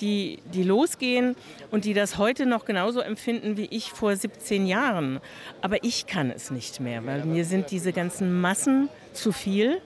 [0.00, 1.36] die, die losgehen
[1.70, 5.20] und die das heute noch genauso empfinden wie ich vor 17 Jahren.
[5.60, 9.80] Aber ich kann es nicht mehr, weil mir sind diese ganzen Massen zu viel.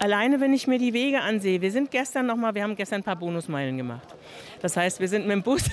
[0.00, 3.00] Alleine, wenn ich mir die Wege ansehe, wir sind gestern noch mal, wir haben gestern
[3.00, 4.14] ein paar Bonusmeilen gemacht.
[4.62, 5.64] Das heißt, wir sind mit dem Bus,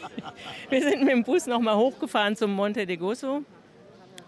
[0.70, 3.42] wir sind mit dem Bus noch mal hochgefahren zum Monte de Gozo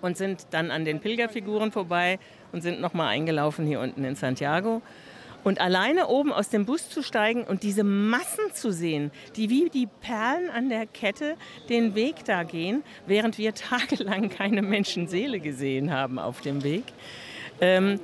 [0.00, 2.20] und sind dann an den Pilgerfiguren vorbei
[2.52, 4.81] und sind noch mal eingelaufen hier unten in Santiago.
[5.42, 9.68] Und alleine oben aus dem Bus zu steigen und diese Massen zu sehen, die wie
[9.70, 11.35] die Perlen an der Kette
[11.68, 16.85] den Weg da gehen, während wir tagelang keine Menschenseele gesehen haben auf dem Weg.
[17.61, 17.98] Ähm,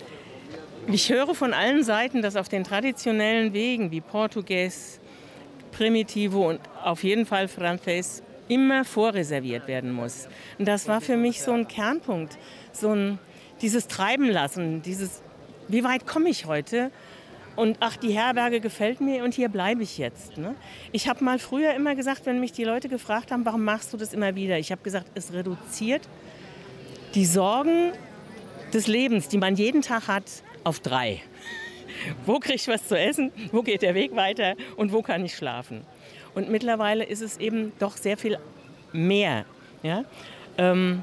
[0.90, 5.00] ich höre von allen Seiten, dass auf den traditionellen Wegen wie Portugues,
[5.72, 10.28] Primitivo und auf jeden Fall Frances immer vorreserviert werden muss.
[10.58, 12.38] Und das war für mich so ein Kernpunkt,
[12.72, 13.18] so ein,
[13.60, 15.22] dieses Treiben lassen, dieses,
[15.68, 16.90] wie weit komme ich heute?
[17.54, 20.38] Und ach, die Herberge gefällt mir und hier bleibe ich jetzt.
[20.38, 20.54] Ne?
[20.92, 23.96] Ich habe mal früher immer gesagt, wenn mich die Leute gefragt haben, warum machst du
[23.96, 24.58] das immer wieder?
[24.58, 26.02] Ich habe gesagt, es reduziert
[27.14, 27.92] die Sorgen
[28.72, 30.24] des Lebens, die man jeden Tag hat,
[30.64, 31.22] auf drei.
[32.26, 33.32] Wo kriege ich was zu essen?
[33.52, 34.54] Wo geht der Weg weiter?
[34.76, 35.82] Und wo kann ich schlafen?
[36.34, 38.38] Und mittlerweile ist es eben doch sehr viel
[38.92, 39.44] mehr.
[39.82, 40.04] Ja?
[40.56, 41.02] Ähm,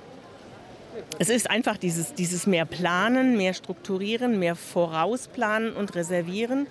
[1.19, 6.67] es ist einfach dieses, dieses mehr Planen, mehr Strukturieren, mehr Vorausplanen und Reservieren.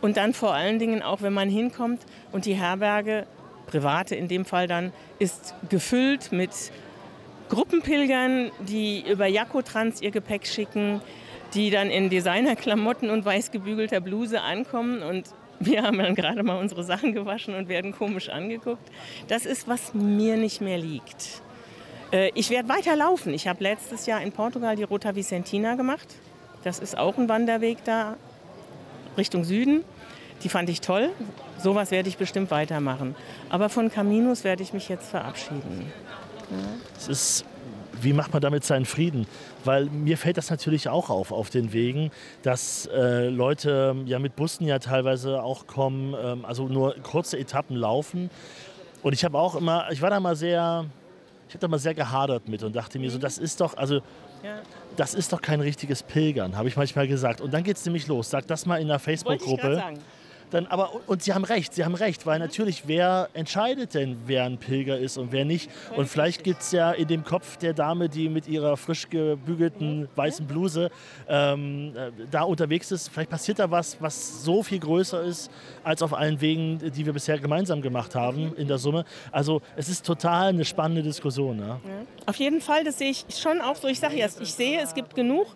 [0.00, 3.26] Und dann vor allen Dingen auch, wenn man hinkommt und die Herberge,
[3.66, 6.50] private in dem Fall dann, ist gefüllt mit
[7.48, 11.00] Gruppenpilgern, die über Jakotrans ihr Gepäck schicken,
[11.56, 15.24] die dann in Designerklamotten und weiß gebügelter Bluse ankommen und
[15.58, 18.86] wir haben dann gerade mal unsere Sachen gewaschen und werden komisch angeguckt.
[19.28, 21.40] Das ist, was mir nicht mehr liegt.
[22.12, 23.32] Äh, Ich werde weiter laufen.
[23.32, 26.06] Ich habe letztes Jahr in Portugal die Rota Vicentina gemacht.
[26.62, 28.16] Das ist auch ein Wanderweg da
[29.16, 29.82] Richtung Süden.
[30.42, 31.08] Die fand ich toll.
[31.58, 33.16] Sowas werde ich bestimmt weitermachen.
[33.48, 35.90] Aber von Caminos werde ich mich jetzt verabschieden.
[36.98, 37.44] Es ist,
[38.06, 39.26] wie macht man damit seinen Frieden?
[39.64, 44.36] Weil mir fällt das natürlich auch auf auf den Wegen, dass äh, Leute ja mit
[44.36, 48.30] Bussen ja teilweise auch kommen, ähm, also nur kurze Etappen laufen.
[49.02, 50.86] Und ich habe auch immer, ich war da mal sehr,
[51.48, 54.00] ich habe da mal sehr gehadert mit und dachte mir so, das ist doch, also
[54.96, 57.40] das ist doch kein richtiges Pilgern, habe ich manchmal gesagt.
[57.40, 58.30] Und dann geht es nämlich los.
[58.30, 59.82] Sag das mal in der Facebook-Gruppe.
[60.50, 64.44] Dann aber, und Sie haben recht, Sie haben recht, weil natürlich, wer entscheidet denn, wer
[64.44, 65.70] ein Pilger ist und wer nicht?
[65.96, 70.08] Und vielleicht gibt es ja in dem Kopf der Dame, die mit ihrer frisch gebügelten
[70.14, 70.90] weißen Bluse
[71.28, 75.50] ähm, äh, da unterwegs ist, vielleicht passiert da was, was so viel größer ist,
[75.82, 79.04] als auf allen Wegen, die wir bisher gemeinsam gemacht haben in der Summe.
[79.32, 81.58] Also es ist total eine spannende Diskussion.
[81.58, 81.80] Ja?
[82.26, 83.88] Auf jeden Fall, das sehe ich schon auch so.
[83.88, 85.46] Ich sage jetzt, ich sehe, es gibt genug,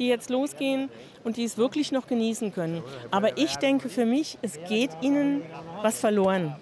[0.00, 0.88] die jetzt losgehen
[1.22, 2.82] und die es wirklich noch genießen können.
[3.12, 5.42] Aber ich denke für mich, es geht ihnen
[5.82, 6.56] was verloren.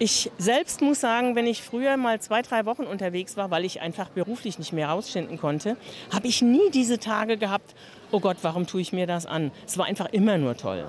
[0.00, 3.80] Ich selbst muss sagen, wenn ich früher mal zwei, drei Wochen unterwegs war, weil ich
[3.80, 5.76] einfach beruflich nicht mehr rausschinden konnte,
[6.12, 7.74] habe ich nie diese Tage gehabt,
[8.12, 9.50] oh Gott, warum tue ich mir das an?
[9.66, 10.84] Es war einfach immer nur toll.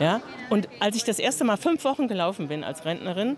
[0.00, 0.22] Ja?
[0.48, 3.36] Und als ich das erste Mal fünf Wochen gelaufen bin als Rentnerin,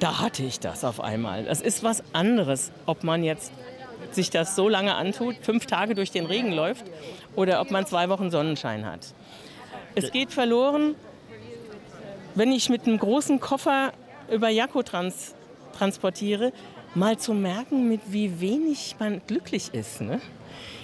[0.00, 1.44] da hatte ich das auf einmal.
[1.44, 3.50] Das ist was anderes, ob man jetzt
[4.10, 6.84] sich das so lange antut, fünf Tage durch den Regen läuft
[7.34, 9.00] oder ob man zwei Wochen Sonnenschein hat.
[9.94, 10.94] Es geht verloren,
[12.34, 13.92] wenn ich mit einem großen Koffer
[14.30, 15.34] über Jakko trans
[15.76, 16.52] transportiere,
[16.94, 20.00] mal zu merken, mit wie wenig man glücklich ist.
[20.00, 20.20] Ne?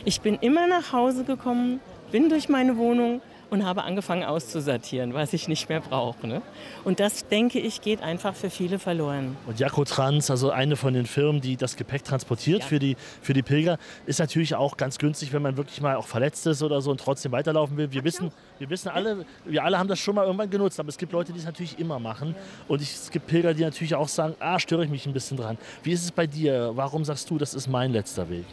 [0.05, 5.35] Ich bin immer nach Hause gekommen, bin durch meine Wohnung und habe angefangen auszusortieren, was
[5.35, 6.27] ich nicht mehr brauche.
[6.27, 6.41] Ne?
[6.85, 9.37] Und das, denke ich, geht einfach für viele verloren.
[9.47, 12.67] Und Jakko Trans, also eine von den Firmen, die das Gepäck transportiert ja.
[12.67, 16.07] für, die, für die Pilger, ist natürlich auch ganz günstig, wenn man wirklich mal auch
[16.07, 17.93] verletzt ist oder so und trotzdem weiterlaufen will.
[17.93, 20.97] Wir wissen, wir wissen alle, wir alle haben das schon mal irgendwann genutzt, aber es
[20.97, 22.35] gibt Leute, die es natürlich immer machen.
[22.69, 25.59] Und es gibt Pilger, die natürlich auch sagen, ah, störe ich mich ein bisschen dran.
[25.83, 26.71] Wie ist es bei dir?
[26.75, 28.47] Warum sagst du, das ist mein letzter Weg?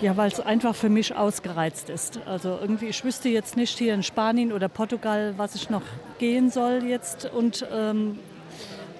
[0.00, 2.20] Ja, weil es einfach für mich ausgereizt ist.
[2.24, 5.82] Also irgendwie, ich wüsste jetzt nicht hier in Spanien oder Portugal, was ich noch
[6.18, 7.28] gehen soll jetzt.
[7.32, 8.20] Und, ähm,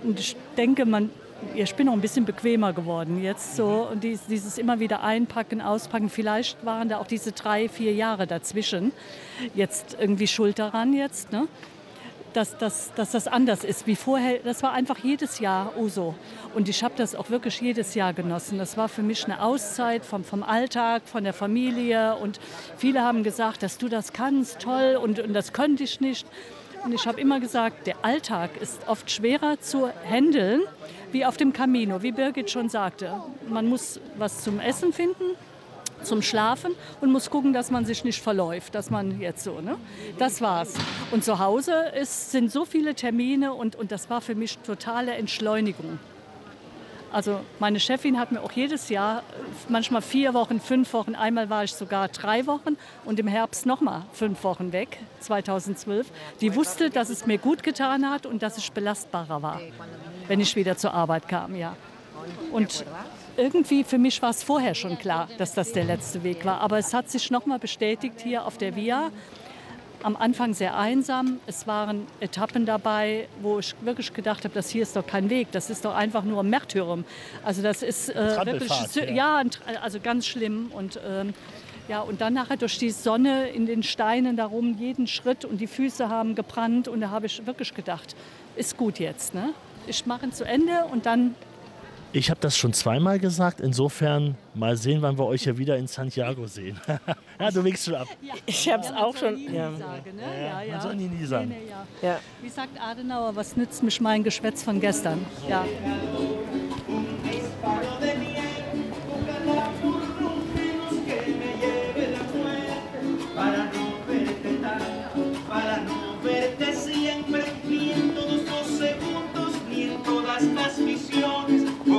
[0.02, 1.10] und ich denke, man,
[1.54, 3.88] ich bin auch ein bisschen bequemer geworden jetzt so.
[3.92, 8.90] Und dieses immer wieder einpacken, auspacken, vielleicht waren da auch diese drei, vier Jahre dazwischen
[9.54, 11.30] jetzt irgendwie schuld daran jetzt.
[11.30, 11.46] Ne?
[12.32, 14.38] Dass, dass, dass das anders ist wie vorher.
[14.40, 16.14] Das war einfach jedes Jahr Uso.
[16.54, 18.58] Und ich habe das auch wirklich jedes Jahr genossen.
[18.58, 22.16] Das war für mich eine Auszeit vom, vom Alltag, von der Familie.
[22.16, 22.40] Und
[22.76, 26.26] viele haben gesagt, dass du das kannst, toll, und, und das könnte ich nicht.
[26.84, 30.62] Und ich habe immer gesagt, der Alltag ist oft schwerer zu handeln
[31.10, 33.12] wie auf dem Camino, wie Birgit schon sagte.
[33.48, 35.36] Man muss was zum Essen finden,
[36.02, 39.76] zum Schlafen und muss gucken, dass man sich nicht verläuft, dass man jetzt so, ne?
[40.18, 40.74] Das war's.
[41.10, 45.12] Und zu Hause ist, sind so viele Termine und, und das war für mich totale
[45.12, 45.98] Entschleunigung.
[47.10, 49.22] Also meine Chefin hat mir auch jedes Jahr,
[49.68, 54.02] manchmal vier Wochen, fünf Wochen, einmal war ich sogar drei Wochen und im Herbst nochmal
[54.12, 56.06] fünf Wochen weg, 2012.
[56.42, 59.60] Die wusste, dass es mir gut getan hat und dass ich belastbarer war,
[60.26, 61.76] wenn ich wieder zur Arbeit kam, ja.
[62.52, 62.84] Und
[63.38, 66.60] irgendwie für mich war es vorher schon klar, dass das der letzte Weg war.
[66.60, 69.10] Aber es hat sich nochmal bestätigt hier auf der Via.
[70.02, 71.40] Am Anfang sehr einsam.
[71.46, 75.50] Es waren Etappen dabei, wo ich wirklich gedacht habe, das hier ist doch kein Weg,
[75.50, 77.04] das ist doch einfach nur ein Märtyrum.
[77.44, 79.42] Also das ist äh, wirklich, ja.
[79.42, 79.42] ja,
[79.82, 81.34] also ganz schlimm und ähm,
[81.88, 85.66] ja, und dann nachher durch die Sonne in den Steinen darum, jeden Schritt und die
[85.66, 86.86] Füße haben gebrannt.
[86.86, 88.14] Und da habe ich wirklich gedacht,
[88.56, 89.32] ist gut jetzt.
[89.34, 89.54] Ne?
[89.86, 91.34] Ich mache ihn zu Ende und dann
[92.12, 93.60] ich habe das schon zweimal gesagt.
[93.60, 96.80] Insofern mal sehen, wann wir euch ja wieder in Santiago sehen.
[97.40, 98.08] ja, du wiegst schon ab.
[98.22, 99.38] Ja, ich habe es auch schon.
[99.52, 99.70] Ja.
[99.76, 100.22] Sagen, ne?
[100.22, 101.48] ja, ja, Man soll nie, nie sagen.
[101.48, 102.18] Nee, nee, ja.
[102.42, 105.24] Wie sagt Adenauer, was nützt mich mein Geschwätz von gestern?
[105.48, 105.64] Ja.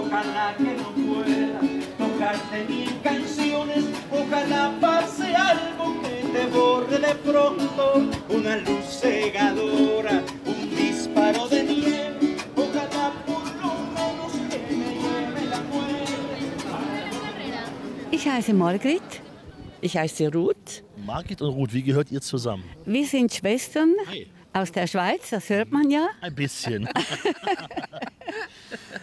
[0.10, 1.60] Ojalá que no pueda
[1.98, 10.24] tocarte ni en canciones, ojalá pase algo que te borre de pronto, una luz cegadora,
[10.46, 16.10] un disparo de nieve, ojalá por lo menos que me lleve la muerte.
[18.12, 19.22] Ich heiße Margrit.
[19.82, 20.84] Ich heiße Ruth.
[21.06, 22.64] Margit und Ruth, wie gehört ihr zusammen?
[22.86, 24.28] Wir sind Schwestern Hi.
[24.54, 26.08] Aus der Schweiz, das hört man ja.
[26.22, 26.90] Ein bisschen.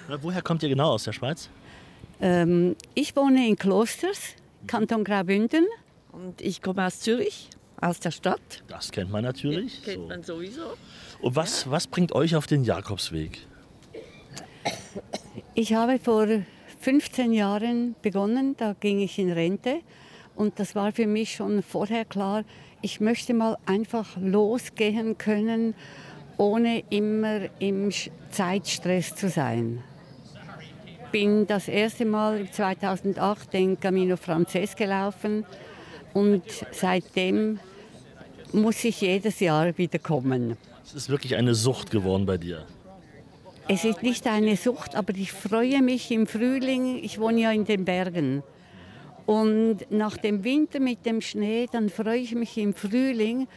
[0.20, 1.48] Woher kommt ihr genau aus der Schweiz?
[2.20, 4.34] Ähm, ich wohne in Klosters,
[4.66, 5.66] Kanton Graubünden.
[6.12, 8.62] Und ich komme aus Zürich, aus der Stadt.
[8.68, 9.80] Das kennt man natürlich.
[9.80, 10.08] Ja, kennt so.
[10.08, 10.76] man sowieso.
[11.20, 11.70] Und was, ja.
[11.70, 13.46] was bringt euch auf den Jakobsweg?
[15.54, 16.26] Ich habe vor
[16.80, 19.80] 15 Jahren begonnen, da ging ich in Rente.
[20.34, 22.44] Und das war für mich schon vorher klar,
[22.82, 25.74] ich möchte mal einfach losgehen können
[26.38, 27.90] ohne immer im
[28.30, 29.82] Zeitstress zu sein.
[31.12, 35.46] Bin das erste Mal 2008 den Camino Frances gelaufen
[36.12, 37.58] und seitdem
[38.52, 40.56] muss ich jedes Jahr wieder kommen.
[40.84, 42.64] Es ist wirklich eine Sucht geworden bei dir.
[43.68, 47.02] Es ist nicht eine Sucht, aber ich freue mich im Frühling.
[47.02, 48.42] Ich wohne ja in den Bergen.
[49.26, 53.48] Und nach dem Winter mit dem Schnee, dann freue ich mich im Frühling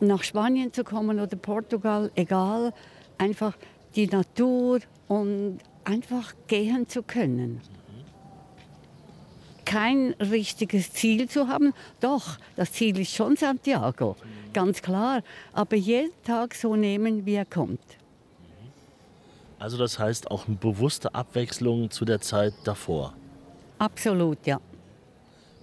[0.00, 2.72] nach Spanien zu kommen oder Portugal, egal,
[3.16, 3.56] einfach
[3.94, 7.60] die Natur und einfach gehen zu können.
[9.64, 14.16] Kein richtiges Ziel zu haben, doch, das Ziel ist schon Santiago,
[14.52, 15.22] ganz klar,
[15.52, 17.80] aber jeden Tag so nehmen, wie er kommt.
[19.58, 23.14] Also das heißt auch eine bewusste Abwechslung zu der Zeit davor.
[23.78, 24.60] Absolut, ja.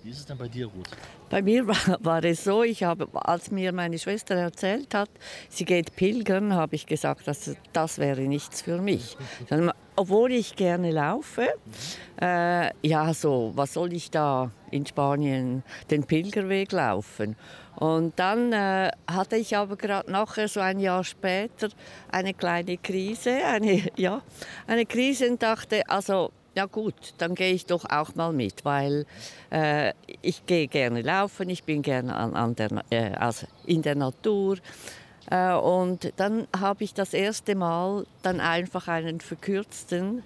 [0.03, 0.89] Wie ist es denn bei dir, Ruth?
[1.29, 5.09] Bei mir war, war, es so, ich habe, als mir meine Schwester erzählt hat,
[5.49, 9.15] sie geht pilgern, habe ich gesagt, das, das wäre nichts für mich.
[9.49, 11.47] Dann, obwohl ich gerne laufe,
[12.19, 17.35] äh, ja, so, was soll ich da in Spanien den Pilgerweg laufen?
[17.75, 21.69] Und dann äh, hatte ich aber gerade nachher, so ein Jahr später,
[22.11, 24.21] eine kleine Krise, eine, ja,
[24.67, 29.05] eine Krise und dachte, also ja gut, dann gehe ich doch auch mal mit, weil
[29.51, 33.95] äh, ich gehe gerne laufen, ich bin gerne an, an der, äh, also in der
[33.95, 34.57] Natur.
[35.29, 40.23] Äh, und dann habe ich das erste Mal dann einfach einen verkürzten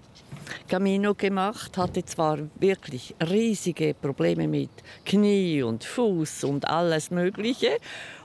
[0.67, 4.69] Camino gemacht, hatte zwar wirklich riesige Probleme mit
[5.05, 7.77] Knie und Fuß und alles Mögliche.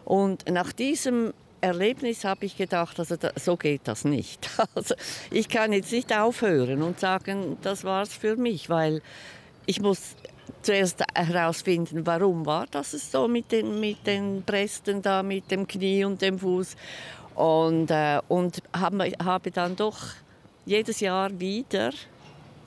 [0.04, 4.48] Und nach diesem Erlebnis habe ich gedacht, also da, so geht das nicht.
[4.74, 4.94] Also
[5.30, 9.02] ich kann jetzt nicht aufhören und sagen, das war es für mich, weil
[9.66, 10.16] ich muss
[10.62, 16.04] zuerst herausfinden, warum war das so mit den, mit den Bresten da, mit dem Knie
[16.04, 16.76] und dem Fuß.
[17.34, 19.98] Und, äh, und habe, habe dann doch
[20.66, 21.90] jedes Jahr wieder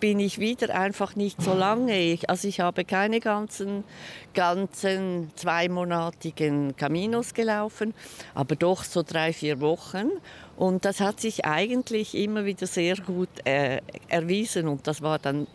[0.04, 1.98] bin ich wieder einfach nicht so lange.
[1.98, 3.86] Ich, also ich habe keine ganzen,
[4.34, 7.94] ganzen zweimonatigen Caminos gelaufen,
[8.36, 10.10] aber doch so drei, vier Wochen.
[10.58, 15.48] Und das hat sich eigentlich immer wieder sehr gut äh, erwiesen und das war dann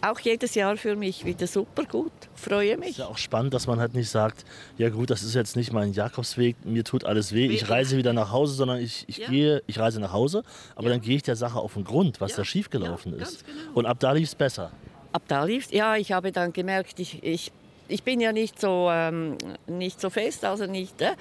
[0.00, 2.12] auch jedes Jahr für mich wieder super gut.
[2.34, 2.90] Freue mich.
[2.90, 4.44] Ist ja auch spannend, dass man halt nicht sagt,
[4.78, 8.12] ja gut, das ist jetzt nicht mein Jakobsweg, mir tut alles weh, ich reise wieder
[8.12, 9.28] nach Hause, sondern ich, ich ja.
[9.28, 10.42] gehe, ich reise nach Hause,
[10.76, 10.94] aber ja.
[10.94, 12.38] dann gehe ich der Sache auf den Grund, was ja.
[12.38, 13.46] da schiefgelaufen ist.
[13.46, 13.58] Genau.
[13.74, 14.70] Und ab da lief es besser.
[15.12, 17.52] Ab da lief ja, ich habe dann gemerkt, ich, ich
[17.88, 21.00] ich bin ja nicht so, ähm, nicht so fest, also nicht.
[21.02, 21.12] Äh,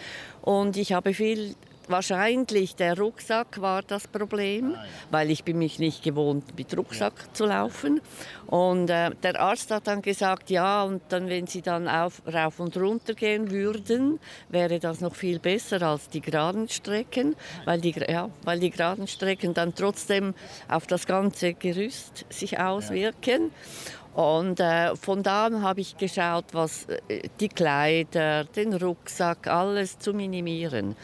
[0.42, 1.56] und ich habe viel
[1.88, 7.14] Wahrscheinlich der Rucksack war das Problem, ah, weil ich bin mich nicht gewohnt, mit Rucksack
[7.18, 7.34] ja.
[7.34, 8.02] zu laufen.
[8.48, 12.60] Und äh, der Arzt hat dann gesagt, ja, und dann, wenn Sie dann auf, rauf
[12.60, 14.20] und runter gehen würden,
[14.50, 19.08] wäre das noch viel besser als die geraden Strecken, weil die, ja, weil die geraden
[19.08, 20.34] Strecken dann trotzdem
[20.70, 23.52] auf das ganze Gerüst sich auswirken.
[23.52, 24.03] Ja.
[24.14, 29.98] Und äh, von da an habe ich geschaut, was äh, die Kleider, den Rucksack, alles
[29.98, 30.90] zu minimieren.
[30.90, 30.96] Mhm.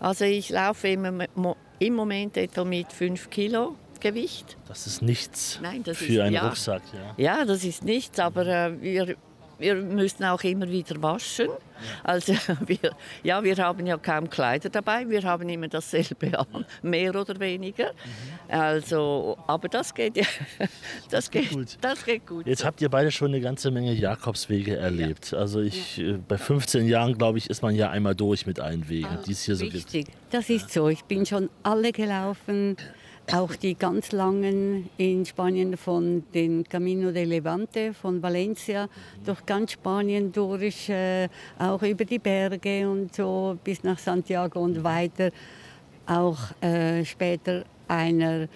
[0.00, 1.22] Also ich laufe im,
[1.78, 4.56] im Moment etwa mit 5 Kilo Gewicht.
[4.68, 6.82] Das ist nichts Nein, das für ist, einen ja, Rucksack.
[7.16, 7.38] Ja.
[7.38, 9.16] ja, das ist nichts, aber äh, wir
[9.58, 11.48] wir müssen auch immer wieder waschen.
[12.02, 12.32] Also
[12.66, 12.78] wir,
[13.22, 17.92] ja, wir haben ja kaum Kleider dabei, wir haben immer dasselbe an, mehr oder weniger.
[18.48, 20.24] Also, aber das geht ja,
[21.10, 21.78] das, geht, gut.
[21.80, 22.46] das geht gut.
[22.46, 25.34] Jetzt habt ihr beide schon eine ganze Menge Jakobswege erlebt.
[25.34, 28.88] Also ich, äh, bei 15 Jahren, glaube ich, ist man ja einmal durch mit allen
[28.88, 30.06] Wegen, ah, die es hier so richtig.
[30.06, 30.18] gibt.
[30.30, 30.88] Das ist so.
[30.88, 32.76] Ich bin schon alle gelaufen
[33.32, 38.88] auch die ganz langen in Spanien von den Camino de Levante von Valencia
[39.24, 44.82] durch ganz Spanien durch, äh, auch über die Berge und so bis nach Santiago und
[44.82, 45.30] weiter.
[46.06, 48.48] Auch äh, später einer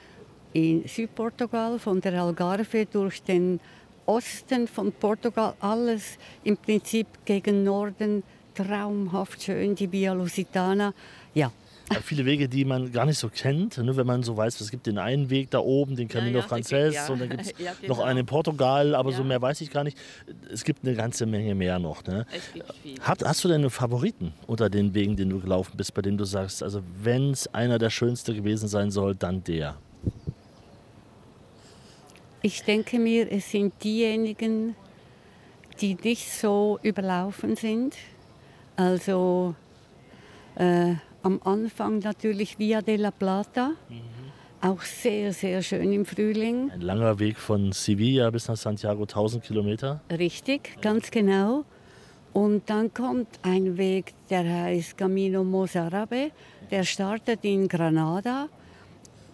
[0.52, 3.60] in Südportugal von der Algarve durch den
[4.06, 8.22] Osten von Portugal, alles im Prinzip gegen Norden,
[8.54, 10.92] traumhaft schön, die Via Lusitana.
[11.34, 11.52] Ja,
[12.00, 13.78] viele Wege, die man gar nicht so kennt.
[13.78, 13.96] Ne?
[13.96, 16.48] Wenn man so weiß, es gibt den einen Weg da oben, den Camino ja, ja,
[16.48, 17.08] Frances, ja.
[17.08, 17.94] und dann gibt es ja, genau.
[17.94, 19.98] noch einen in Portugal, aber so mehr weiß ich gar nicht.
[20.50, 22.04] Es gibt eine ganze Menge mehr noch.
[22.04, 22.26] Ne?
[23.00, 26.18] Hast, hast du denn einen Favoriten unter den Wegen, den du gelaufen bist, bei denen
[26.18, 29.76] du sagst, also wenn es einer der schönsten gewesen sein soll, dann der?
[32.42, 34.74] Ich denke mir, es sind diejenigen,
[35.80, 37.96] die nicht so überlaufen sind.
[38.76, 39.54] Also
[40.56, 43.72] äh, am Anfang natürlich Via de la Plata.
[43.88, 44.00] Mhm.
[44.60, 46.70] Auch sehr, sehr schön im Frühling.
[46.70, 50.00] Ein langer Weg von Sevilla bis nach Santiago, 1000 Kilometer.
[50.10, 51.64] Richtig, ganz genau.
[52.32, 56.30] Und dann kommt ein Weg, der heißt Camino Mozarabe.
[56.70, 58.48] Der startet in Granada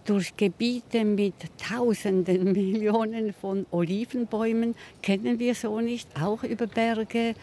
[0.05, 4.75] durch Gebiete mit Tausenden, Millionen von Olivenbäumen.
[5.01, 7.35] Kennen wir so nicht, auch über Berge.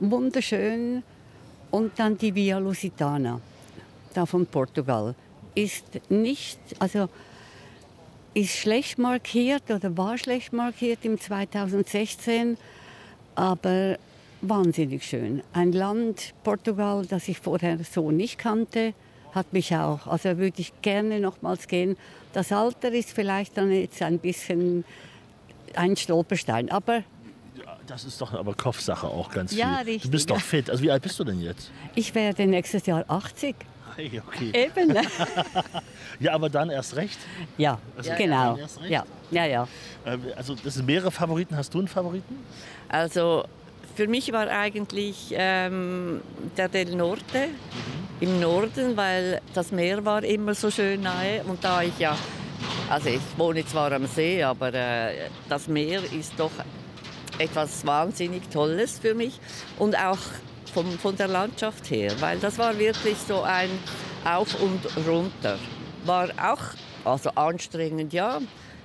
[0.00, 1.04] Wunderschön.
[1.70, 3.40] Und dann die Via Lusitana,
[4.12, 5.14] da von Portugal,
[5.54, 7.08] ist nicht, also
[8.34, 12.56] ist schlecht markiert oder war schlecht markiert im 2016,
[13.34, 13.98] aber
[14.40, 15.42] wahnsinnig schön.
[15.52, 18.94] Ein Land, Portugal, das ich vorher so nicht kannte,
[19.32, 20.06] hat mich auch.
[20.06, 21.96] Also würde ich gerne nochmals gehen.
[22.32, 24.84] Das Alter ist vielleicht dann jetzt ein bisschen
[25.74, 27.02] ein Stolperstein, aber
[27.86, 29.60] Das ist doch aber Kopfsache auch ganz viel.
[29.60, 30.70] Ja, Du richtig, bist doch fit.
[30.70, 31.70] Also wie alt bist du denn jetzt?
[31.94, 33.54] ich werde nächstes Jahr 80.
[33.96, 34.52] Hey, okay.
[34.54, 34.96] Eben.
[36.20, 37.18] Ja, aber dann erst recht.
[37.58, 38.54] Ja, Also genau.
[38.54, 38.78] recht.
[38.88, 39.68] Ja, ja, ja.
[40.04, 41.56] Äh, Also das sind mehrere Favoriten.
[41.56, 42.38] Hast du einen Favoriten?
[42.88, 43.44] Also
[43.96, 46.20] für mich war eigentlich ähm,
[46.56, 47.48] der Del Norte
[48.20, 52.16] im Norden, weil das Meer war immer so schön nahe und da ich ja,
[52.88, 56.52] also ich wohne zwar am See, aber äh, das Meer ist doch
[57.38, 59.40] etwas wahnsinnig Tolles für mich
[59.78, 60.18] und auch
[60.72, 63.70] vom, von der Landschaft her, weil das war wirklich so ein
[64.24, 65.58] Auf und Runter.
[66.04, 66.62] War auch
[67.04, 68.40] also anstrengend, ja.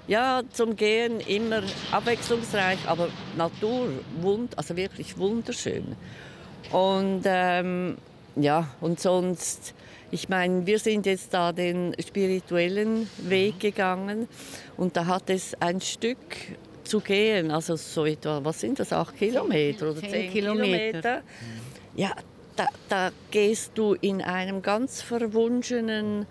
[0.07, 3.89] Ja, zum Gehen immer abwechslungsreich, aber Natur,
[4.21, 5.97] wund, also wirklich wunderschön.
[6.71, 7.97] Und ähm,
[8.37, 9.73] ja, und sonst,
[10.11, 14.29] ich meine, wir sind jetzt da den spirituellen Weg gegangen
[14.77, 16.17] und da hat es ein Stück
[16.83, 21.01] zu gehen, also so etwa, was sind das, acht Kilometer oder Zehn Kilometer.
[21.01, 21.21] Kilometer.
[21.97, 22.11] Ja,
[22.55, 26.27] da, da gehst du in einem ganz verwunschenen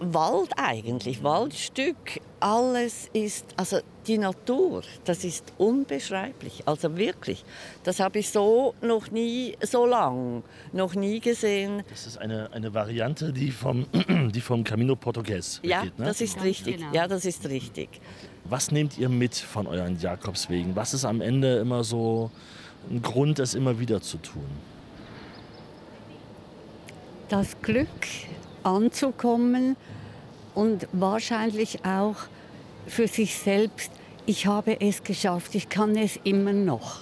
[0.00, 2.20] Wald eigentlich, Waldstück.
[2.40, 6.62] Alles ist, also die Natur, das ist unbeschreiblich.
[6.66, 7.44] Also wirklich,
[7.84, 11.82] das habe ich so noch nie, so lang, noch nie gesehen.
[11.90, 13.86] Das ist eine, eine Variante, die vom,
[14.32, 16.06] die vom Camino Portugues Ja, weggeht, ne?
[16.06, 16.80] das ist richtig.
[16.92, 17.88] Ja, das ist richtig.
[18.44, 20.74] Was nehmt ihr mit von euren Jakobswegen?
[20.76, 22.30] Was ist am Ende immer so
[22.90, 24.46] ein Grund, es immer wieder zu tun?
[27.28, 27.88] das Glück
[28.62, 29.76] anzukommen
[30.54, 32.16] und wahrscheinlich auch
[32.86, 33.90] für sich selbst,
[34.26, 37.00] ich habe es geschafft, ich kann es immer noch.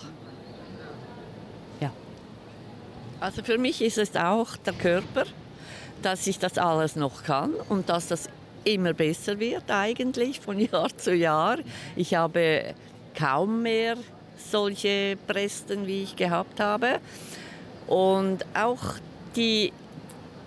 [3.21, 5.27] Also für mich ist es auch der Körper,
[6.03, 8.29] dass ich das alles noch kann und dass das
[8.65, 11.59] immer besser wird eigentlich von Jahr zu Jahr.
[11.95, 12.75] Ich habe
[13.15, 13.97] kaum mehr
[14.37, 17.01] solche Bresten, wie ich gehabt habe.
[17.87, 18.95] Und auch
[19.37, 19.73] die,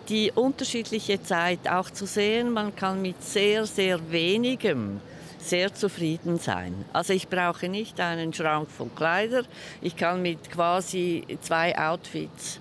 [0.10, 5.00] die unterschiedliche Zeit auch zu sehen, man kann mit sehr, sehr wenigem
[5.46, 6.86] sehr zufrieden sein.
[6.92, 9.46] Also ich brauche nicht einen Schrank von Kleidern,
[9.82, 12.60] ich kann mit quasi zwei Outfits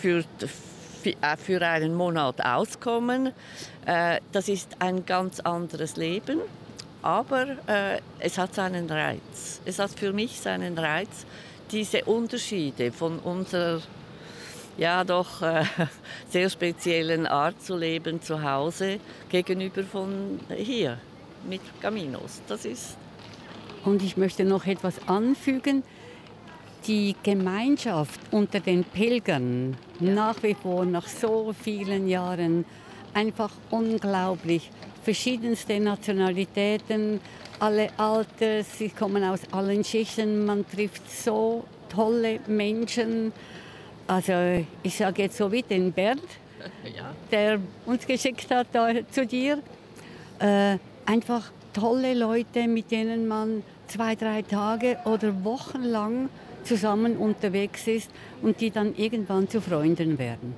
[0.00, 0.24] für,
[1.02, 3.32] für, äh, einen Monat auskommen.
[3.84, 6.40] Äh, Das ist ein ganz anderes Leben,
[7.02, 9.60] aber äh, es hat seinen Reiz.
[9.64, 11.26] Es hat für mich seinen Reiz,
[11.70, 13.80] diese Unterschiede von unserer
[14.78, 15.64] ja doch äh,
[16.30, 20.98] sehr speziellen Art zu leben zu Hause gegenüber von hier
[21.48, 22.40] mit Caminos.
[22.48, 22.96] Das ist
[23.84, 25.82] Und ich möchte noch etwas anfügen.
[26.86, 32.64] Die Gemeinschaft unter den Pilgern, nach wie vor, nach so vielen Jahren,
[33.14, 34.70] einfach unglaublich.
[35.02, 37.20] Verschiedenste Nationalitäten,
[37.60, 40.44] alle Alters, sie kommen aus allen Schichten.
[40.44, 43.32] Man trifft so tolle Menschen.
[44.06, 46.22] Also ich sage jetzt so wie den Bernd,
[47.30, 49.62] der uns geschickt hat da, zu dir.
[50.38, 56.28] Äh, einfach tolle Leute, mit denen man zwei, drei Tage oder Wochen lang
[56.64, 58.10] zusammen unterwegs ist
[58.42, 60.54] und die dann irgendwann zu Freunden werden.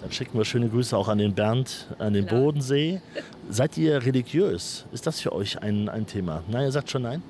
[0.00, 3.00] Dann schicken wir schöne Grüße auch an den Bernd, an den Bodensee.
[3.50, 4.86] Seid ihr religiös?
[4.92, 6.42] Ist das für euch ein, ein Thema?
[6.48, 7.22] Nein, ihr sagt schon nein?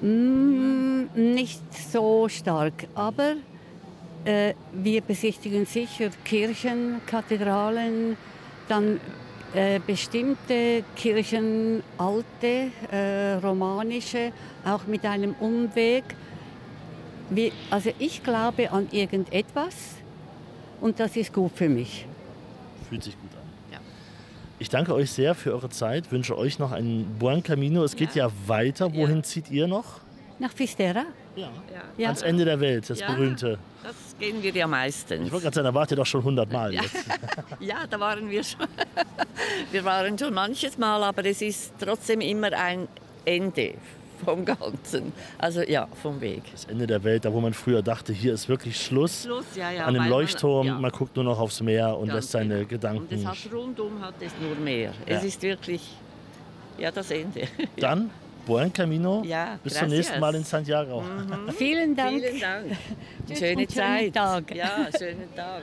[0.00, 1.60] Mm, nicht
[1.92, 3.34] so stark, aber
[4.24, 8.16] äh, wir besichtigen sicher Kirchen, Kathedralen,
[8.68, 8.98] dann
[9.54, 14.32] äh, bestimmte Kirchen, alte, äh, romanische,
[14.64, 16.04] auch mit einem Umweg.
[17.28, 20.01] Wir, also ich glaube an irgendetwas
[20.82, 22.06] und das ist gut für mich.
[22.90, 23.42] Fühlt sich gut an.
[24.58, 27.82] Ich danke euch sehr für eure Zeit, wünsche euch noch einen Buen Camino.
[27.82, 28.94] Es geht ja, weiter.
[28.94, 29.98] Wohin zieht ihr noch?
[30.38, 31.04] Nach Fisterra?
[31.34, 31.48] Ja.
[31.98, 32.06] Ja.
[32.08, 33.10] Ans Ende der Welt, das Ja.
[33.12, 33.58] berühmte.
[33.82, 35.26] Das gehen wir ja meistens.
[35.26, 36.82] Ich wollte gerade sagen, da wart ihr doch schon 100 Mal Ja.
[36.82, 36.94] jetzt.
[37.60, 38.60] ja, da waren wir schon.
[39.72, 42.86] Wir waren schon manches Mal, aber es ist trotzdem immer ein
[43.24, 43.74] Ende
[44.24, 45.12] vom Ganzen.
[45.38, 46.42] Also ja, vom Weg.
[46.52, 49.22] Das Ende der Welt, da wo man früher dachte, hier ist wirklich Schluss.
[49.24, 50.78] Schluss, ja, ja, An dem weil man- Leuchtturm, ja.
[50.78, 52.68] man guckt nur noch aufs Meer und Ganz lässt seine genau.
[52.68, 53.02] Gedanken.
[53.02, 54.92] Und es hat rundum hat es nur mehr.
[55.06, 55.82] Es ist wirklich
[56.78, 57.42] ja das Ende.
[57.76, 58.10] Dann
[58.44, 59.22] Buen Camino.
[59.24, 59.98] Ja, Bis zum gracias.
[59.98, 61.04] nächsten Mal in Santiago.
[61.56, 62.20] Vielen Dank.
[62.20, 62.76] Vielen Dank.
[63.28, 64.14] Schöne und schönen Zeit.
[64.14, 64.54] Tag.
[64.54, 65.62] Ja, schönen Tag.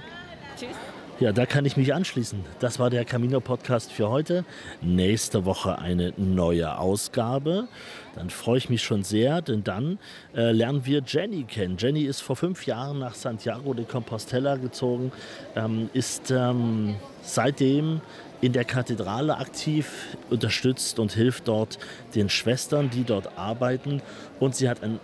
[0.57, 0.69] Tschüss.
[1.19, 2.45] Ja, da kann ich mich anschließen.
[2.59, 4.45] Das war der Camino Podcast für heute.
[4.81, 7.67] Nächste Woche eine neue Ausgabe.
[8.15, 9.99] Dann freue ich mich schon sehr, denn dann
[10.33, 11.75] äh, lernen wir Jenny kennen.
[11.77, 15.11] Jenny ist vor fünf Jahren nach Santiago de Compostela gezogen,
[15.57, 17.99] ähm, ist ähm, seitdem
[18.39, 21.79] in der Kathedrale aktiv, unterstützt und hilft dort
[22.15, 24.01] den Schwestern, die dort arbeiten.
[24.39, 25.01] Und sie hat ein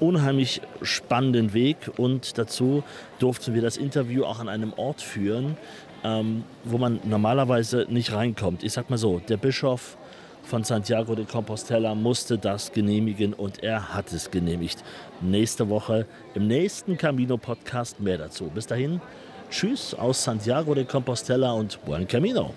[0.00, 2.82] unheimlich spannenden Weg und dazu
[3.18, 5.56] durften wir das Interview auch an einem Ort führen,
[6.04, 8.62] ähm, wo man normalerweise nicht reinkommt.
[8.62, 9.96] Ich sag mal so, der Bischof
[10.42, 14.82] von Santiago de Compostela musste das genehmigen und er hat es genehmigt.
[15.20, 18.50] Nächste Woche im nächsten Camino Podcast mehr dazu.
[18.52, 19.00] Bis dahin,
[19.50, 22.54] tschüss aus Santiago de Compostela und Buen Camino.